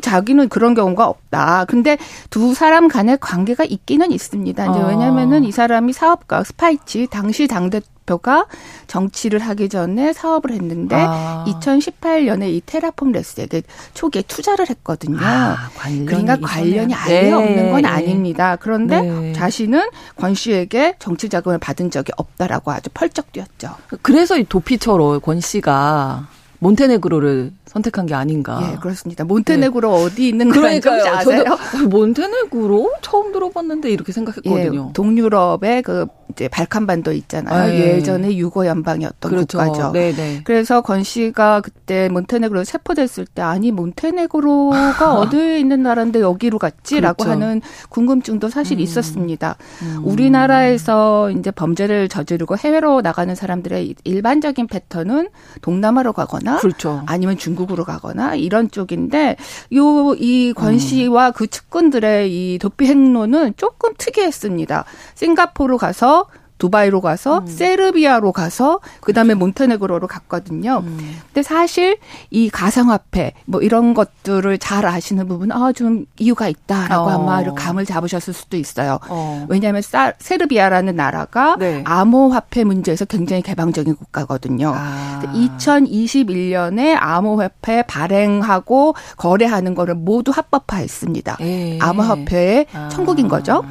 [0.01, 1.65] 자기는 그런 경우가 없다.
[1.67, 1.99] 근데
[2.31, 4.67] 두 사람 간의 관계가 있기는 있습니다.
[4.67, 4.87] 이제 아.
[4.87, 8.47] 왜냐면은 이 사람이 사업가 스파이치 당시 당대 대표가
[8.87, 11.45] 정치를 하기 전에 사업을 했는데 아.
[11.49, 15.19] 2018년에 이 테라폼 레스에게 초기에 투자를 했거든요.
[15.21, 15.71] 아,
[16.07, 17.33] 그러니까 관련이 아예 네.
[17.33, 18.57] 없는 건 아닙니다.
[18.57, 19.33] 그런데 네.
[19.33, 23.75] 자신은 권 씨에게 정치 자금을 받은 적이 없다라고 아주 펄쩍 뛰었죠.
[24.01, 26.29] 그래서 이 도피처로 권 씨가
[26.61, 28.59] 몬테네그로를 선택한 게 아닌가.
[28.73, 29.25] 예, 그렇습니다.
[29.25, 30.05] 몬테네그로 네.
[30.05, 31.45] 어디 있는 건지 아세요?
[31.45, 31.57] 저도
[31.89, 34.87] 몬테네그로 처음 들어봤는데 이렇게 생각했거든요.
[34.89, 37.55] 예, 동유럽의 그 이제 발칸반도 있잖아요.
[37.55, 38.03] 아, 예.
[38.03, 39.59] 전에 유고 연방이었던 그렇죠.
[39.59, 39.93] 국가죠.
[39.93, 40.13] 네네.
[40.17, 40.41] 네.
[40.45, 47.31] 그래서 건 씨가 그때 몬테네그로 체포됐을 때 아니 몬테네그로가 어디에 있는 나라인데 여기로 갔지라고 그렇죠.
[47.31, 47.61] 하는
[47.91, 48.81] 궁금증도 사실 음.
[48.81, 49.57] 있었습니다.
[49.83, 50.01] 음.
[50.05, 55.29] 우리나라에서 이제 범죄를 저지르고 해외로 나가는 사람들의 일반적인 패턴은
[55.63, 57.03] 동남아로 가거나 그렇죠.
[57.07, 59.37] 아니면 중국 으로 가거나 이런 쪽인데
[59.75, 60.79] 요 이권 음.
[60.79, 61.33] 씨와 음.
[61.35, 64.85] 그 측근들의 이 도피 행로는 조금 특이했습니다.
[65.15, 66.27] 싱가포르 가서
[66.59, 67.47] 두바이로 가서 음.
[67.47, 69.39] 세르비아로 가서 그다음에 그렇죠.
[69.39, 70.83] 몬테네그로로 갔거든요.
[70.85, 71.17] 음.
[71.27, 71.99] 근데 사실
[72.31, 77.11] 이 가상화폐 뭐 이런 것들을 잘 아시는 부분 아좀 이유가 있다라고 어.
[77.11, 78.99] 아마 감을 잡으셨을 수도 있어요.
[79.09, 79.47] 어.
[79.49, 81.83] 왜냐하면 사, 세르비아라는 나라가 네.
[81.85, 84.73] 암호화폐 문제에서 굉장히 개방적인 국가거든요.
[84.75, 85.23] 아.
[85.35, 91.37] 2021년에 암호화폐 발행하고 거래하는 거를 모두 합법화했습니다.
[91.41, 91.79] 에이.
[91.81, 92.89] 암호화폐의 아.
[92.89, 93.63] 천국인 거죠.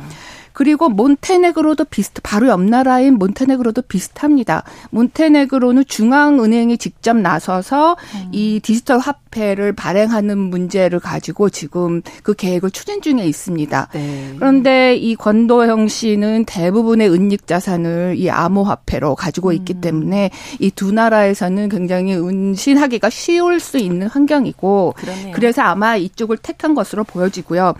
[0.55, 4.63] 그리고 몬테네그로도 비슷 바로 옆 나라인 몬테네그로도 비슷합니다.
[4.91, 8.29] 몬테네그로는 중앙은행이 직접 나서서 음.
[8.31, 13.89] 이 디지털 화폐를 발행하는 문제를 가지고 지금 그 계획을 추진 중에 있습니다.
[13.93, 14.33] 네.
[14.39, 19.81] 그런데 이 권도영 씨는 대부분의 은닉 자산을 이 암호화폐로 가지고 있기 음.
[19.81, 20.29] 때문에
[20.59, 25.31] 이 두 나라에서는 굉장히 운신하기가 쉬울 수 있는 환경이고 그러네요.
[25.33, 27.73] 그래서 아마 이쪽을 택한 것으로 보여지고요.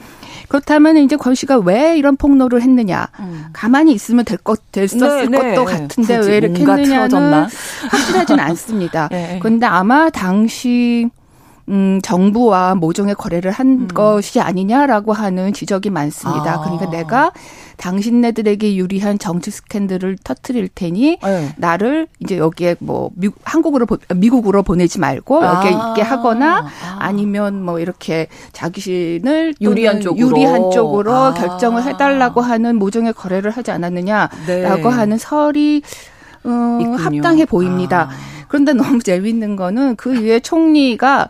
[0.47, 3.07] 그렇다면 이제 권 씨가 왜 이런 폭로를 했느냐.
[3.19, 3.45] 음.
[3.53, 5.55] 가만히 있으면 될 것, 됐었을 네, 네.
[5.55, 7.47] 것도 같은데 왜 이렇게 했느냐는?
[7.89, 9.07] 확실하진 않습니다.
[9.11, 9.39] 네.
[9.41, 11.09] 그런데 아마 당시
[11.69, 13.87] 음, 정부와 모종의 거래를 한 음.
[13.87, 16.55] 것이 아니냐라고 하는 지적이 많습니다.
[16.55, 16.59] 아.
[16.61, 17.31] 그러니까 내가
[17.77, 21.49] 당신네들에게 유리한 정치 스캔들을 터트릴 테니 네.
[21.57, 25.89] 나를 이제 여기에 뭐 미국, 한국으로 미국으로 보내지 말고 여기에 아.
[25.89, 26.67] 있게 하거나
[26.99, 27.11] 아.
[27.11, 31.33] 니면 뭐 이렇게 자기신을 유리한 쪽으로 유리한 쪽으로 아.
[31.33, 34.81] 결정을 해달라고 하는 모종의 거래를 하지 않았느냐라고 네.
[34.81, 35.81] 하는 설이
[36.43, 38.09] 어, 합당해 보입니다.
[38.11, 38.45] 아.
[38.47, 41.29] 그런데 너무 재밌는 거는 그 이후에 총리가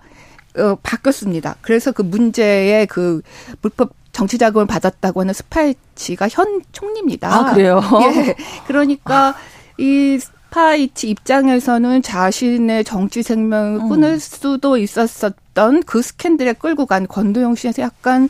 [0.58, 1.56] 어, 바뀌었습니다.
[1.62, 3.22] 그래서 그 문제의 그
[3.62, 7.34] 불법 정치 자금을 받았다고 하는 스파이치가 현 총리입니다.
[7.34, 7.82] 아, 그래요?
[8.16, 8.36] 예.
[8.66, 9.36] 그러니까
[9.78, 13.90] 이 스파이치 입장에서는 자신의 정치 생명을 음.
[13.90, 14.18] 끊을 음.
[14.18, 18.30] 수도 있었었던 그 스캔들에 끌고 간 권도형 씨에서 약간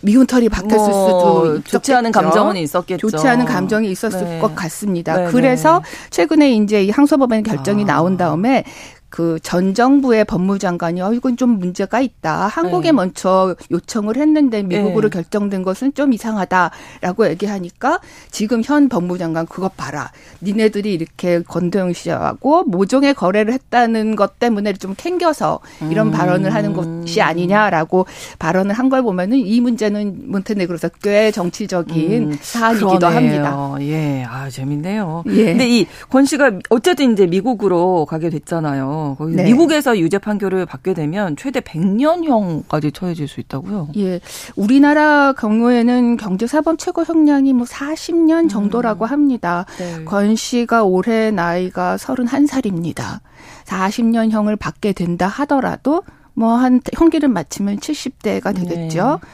[0.00, 1.70] 미운 털이 박혔을 뭐, 수도 있었겠죠.
[1.72, 3.10] 좋지 않은 감정은 있었겠죠.
[3.10, 4.38] 좋지 않은 감정이 있었을 네.
[4.38, 5.14] 것 같습니다.
[5.14, 6.08] 네, 그래서 네.
[6.08, 7.86] 최근에 이제 이 항소법원 결정이 아.
[7.86, 8.64] 나온 다음에
[9.10, 12.46] 그전 정부의 법무장관이 어 이건 좀 문제가 있다.
[12.48, 12.92] 한국에 네.
[12.92, 15.14] 먼저 요청을 했는데 미국으로 네.
[15.16, 18.00] 결정된 것은 좀 이상하다라고 얘기하니까
[18.30, 20.10] 지금 현 법무장관 그것 봐라.
[20.42, 26.12] 니네들이 이렇게 권도영 씨하고 모종의 거래를 했다는 것 때문에 좀 캥겨서 이런 음.
[26.12, 28.06] 발언을 하는 것이 아니냐라고
[28.38, 32.38] 발언을 한 걸 보면은 이 문제는 몬테네그로서 꽤 정치적인 음.
[32.40, 33.44] 사안이기도 그러네요.
[33.44, 33.74] 합니다.
[33.82, 35.24] 예, 아 재밌네요.
[35.28, 35.44] 예.
[35.44, 38.97] 근데 이 권 씨가 어쨌든 이제 미국으로 가게 됐잖아요.
[39.18, 39.44] 거기 네.
[39.44, 43.88] 미국에서 유죄 판결을 받게 되면 최대 100년형까지 처해질 수 있다고요?
[43.96, 44.20] 예.
[44.56, 48.48] 우리나라 경우에는 경제사범 최고 형량이 뭐 40년 음.
[48.48, 49.64] 정도라고 합니다.
[49.78, 50.04] 네.
[50.04, 53.20] 권 씨가 올해 나이가 31살입니다.
[53.64, 56.02] 40년형을 받게 된다 하더라도
[56.34, 59.20] 뭐 한 형기를 마치면 70대가 되겠죠.
[59.22, 59.28] 네.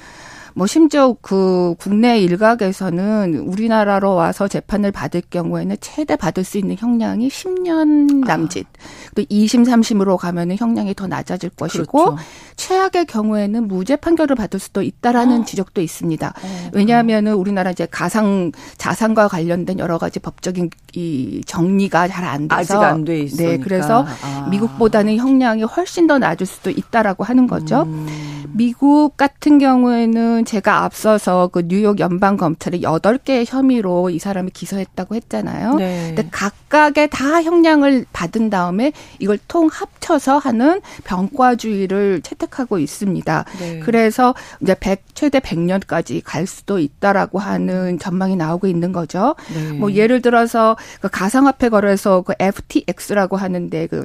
[0.56, 7.28] 뭐 심지어 그 국내 일각에서는 우리나라로 와서 재판을 받을 경우에는 최대 받을 수 있는 형량이
[7.28, 8.66] 10년 남짓.
[8.66, 8.73] 아.
[9.14, 12.18] 또 2심, 3심으로 가면은 형량이 더 낮아질 것이고 그렇죠.
[12.57, 15.45] 최악의 경우에는 무죄 판결을 받을 수도 있다라는 어.
[15.45, 16.28] 지적도 있습니다.
[16.28, 16.70] 어.
[16.72, 22.74] 왜냐하면은 우리나라 이제 가상 자산과 관련된 여러 가지 법적인 이 정리가 잘 안 돼서 아직
[22.74, 23.51] 안 돼 있으니까.
[23.51, 24.49] 네, 그래서 아.
[24.51, 27.82] 미국보다는 형량이 훨씬 더 낮을 수도 있다라고 하는 거죠.
[27.82, 28.07] 음.
[28.57, 35.16] 미국 같은 경우에는 제가 앞서서 그 뉴욕 연방 검찰이 여덟 개의 혐의로 이 사람을 기소했다고
[35.16, 35.74] 했잖아요.
[35.74, 36.12] 네.
[36.14, 38.73] 근데 각각의 다 형량을 받은 다음에
[39.18, 43.44] 이걸 통 합쳐서 하는 병과주의를 채택하고 있습니다.
[43.58, 43.80] 네.
[43.80, 49.34] 그래서 이제 100 최대 100년까지 갈 수도 있다라고 하는 전망이 나오고 있는 거죠.
[49.54, 49.72] 네.
[49.72, 54.04] 뭐 예를 들어서 그 가상화폐 거래소 그 FTX라고 하는데 그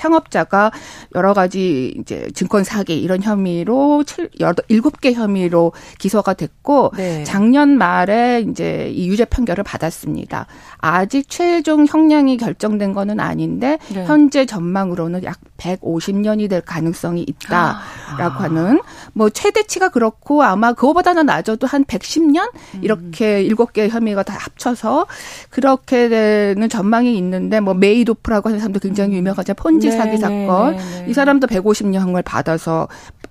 [0.00, 0.70] 창업자가
[1.14, 7.24] 여러 가지 이제 증권 사기 이런 혐의로 7, 7개 혐의로 기소가 됐고 네.
[7.24, 10.46] 작년 말에 이제 이 유죄 판결을 받았습니다.
[10.80, 14.04] 아직 최종 형량이 결정된 거는 아닌데 네.
[14.04, 17.74] 현재 전망으로는 약 150년이 될 가능성이 있다라고
[18.16, 18.42] 아.
[18.42, 18.80] 하는
[19.12, 22.80] 뭐 최대치가 그렇고 아마 그거보다는 낮아도 한 110년 음.
[22.82, 25.06] 이렇게 일곱 개 혐의가 다 합쳐서
[25.50, 29.18] 그렇게 되는 전망이 있는데 뭐 메이도프라고 하는 사람도 굉장히 음.
[29.18, 29.54] 유명하죠.
[29.54, 30.76] 폰지 네, 사기 네, 사건.
[30.76, 32.88] 네, 이 사람도 150년을 받아서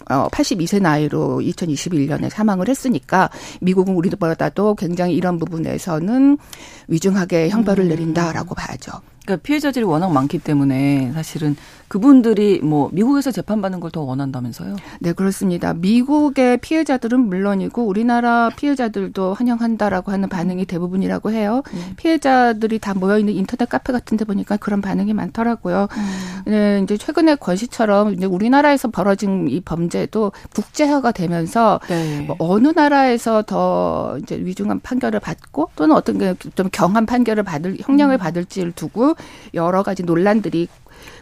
[0.10, 3.30] 어 82세 나이로 2021년에 사망을 했으니까
[3.62, 6.38] 미국은 우리보다도 굉장히 이런 부분에서는
[6.88, 7.90] 위중하게 형벌을 음.
[7.90, 8.92] 내린다라고 봐야죠.
[9.26, 11.56] 그러니까 피해자들이 워낙 많기 때문에 사실은
[11.90, 14.76] 그분들이 뭐 미국에서 재판받는 걸 더 원한다면서요?
[15.00, 15.74] 네, 그렇습니다.
[15.74, 21.64] 미국의 피해자들은 물론이고 우리나라 피해자들도 환영한다라고 하는 반응이 대부분이라고 해요.
[21.74, 21.94] 음.
[21.98, 25.88] 피해자들이 다 모여 있는 인터넷 카페 같은 데 보니까 그런 반응이 많더라고요.
[25.92, 26.42] 음.
[26.46, 32.22] 네, 이제 최근에 권시처럼 이제 우리나라에서 벌어진 이 범죄도 국제화가 되면서 네.
[32.28, 38.16] 뭐 어느 나라에서 더 이제 위중한 판결을 받고 또는 어떤 게좀 경한 판결을 받을 형량을
[38.16, 38.20] 음.
[38.20, 39.16] 받을지를 두고
[39.56, 40.68] 여러 가지 논란들이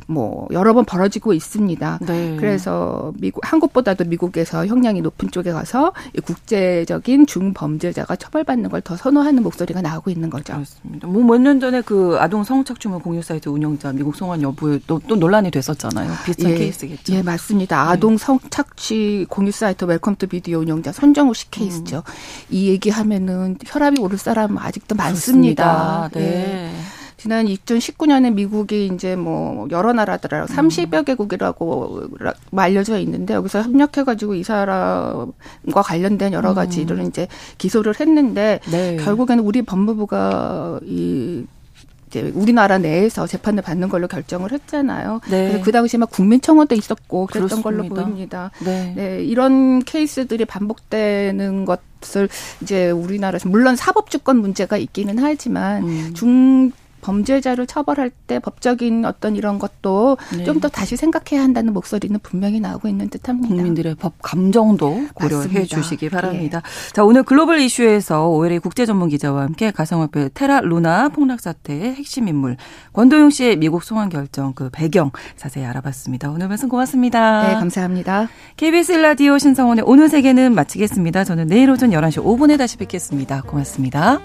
[0.09, 1.99] 뭐 여러 번 벌어지고 있습니다.
[2.01, 2.37] 네.
[2.39, 5.91] 그래서 미국 한국보다도 미국에서 형량이 높은 쪽에 가서
[6.25, 10.53] 국제적인 중범죄자가 처벌받는 걸 더 선호하는 목소리가 나오고 있는 거죠.
[10.53, 11.07] 그렇습니다.
[11.07, 15.15] 뭐 몇 년 전에 그 아동 성착취물 공유 사이트 운영자 미국 송환 여부에 또, 또
[15.15, 16.11] 논란이 됐었잖아요.
[16.25, 17.13] 비슷한 예, 케이스겠죠.
[17.13, 17.83] 예, 맞습니다.
[17.83, 17.89] 네.
[17.89, 21.97] 아동 성착취 공유 사이트 웰컴 투 비디오 운영자 손정우 씨 케이스죠.
[21.97, 22.11] 음.
[22.49, 26.07] 이 얘기하면은 혈압이 오를 사람 아직도 많습니다.
[26.09, 26.09] 그렇습니다.
[26.13, 26.71] 네.
[26.71, 26.96] 예.
[27.17, 32.03] 지난 2019년에 미국이 이제 뭐 여러 나라들하고 30여 개국이라고
[32.55, 37.07] 알려져 있는데 여기서 협력해가지고 이 사람과 관련된 여러 가지를 음.
[37.07, 38.97] 이제 기소를 했는데 네.
[38.97, 41.45] 결국에는 우리 법무부가 이
[42.07, 45.19] 이제 우리나라 내에서 재판을 받는 걸로 결정을 했잖아요.
[45.29, 45.49] 네.
[45.49, 47.69] 그래서 그 당시에 막 국민청원도 있었고 그랬던 그렇습니다.
[47.69, 48.51] 걸로 보입니다.
[48.63, 48.93] 네.
[48.95, 49.23] 네.
[49.23, 52.29] 이런 케이스들이 반복되는 것을
[52.61, 56.13] 이제 우리나라에서 물론 사법주권 문제가 있기는 하지만 음.
[56.13, 56.71] 중
[57.07, 60.43] 범죄자를 처벌할 때 법적인 어떤 이런 것도 네.
[60.43, 63.47] 좀더 다시 생각해야 한다는 목소리는 분명히 나오고 있는 듯합니다.
[63.47, 65.75] 국민들의 법 감정도 고려해 맞습니다.
[65.75, 66.61] 주시기 바랍니다.
[66.61, 66.93] 네.
[66.93, 72.27] 자 오늘 글로벌 이슈에서 오해리 국제 전문 기자와 함께 가상화폐 테라 루나 폭락 사태의 핵심
[72.27, 72.57] 인물
[72.91, 76.29] 권도용 씨의 미국 송환 결정 그 배경 자세히 알아봤습니다.
[76.29, 77.47] 오늘 말씀 고맙습니다.
[77.47, 78.27] 네 감사합니다.
[78.57, 81.23] KBS 라디오 신성원의 오늘 세계는 마치겠습니다.
[81.23, 83.43] 저는 내일 오전 11시 5분에 다시 뵙겠습니다.
[83.43, 84.19] 고맙습니다.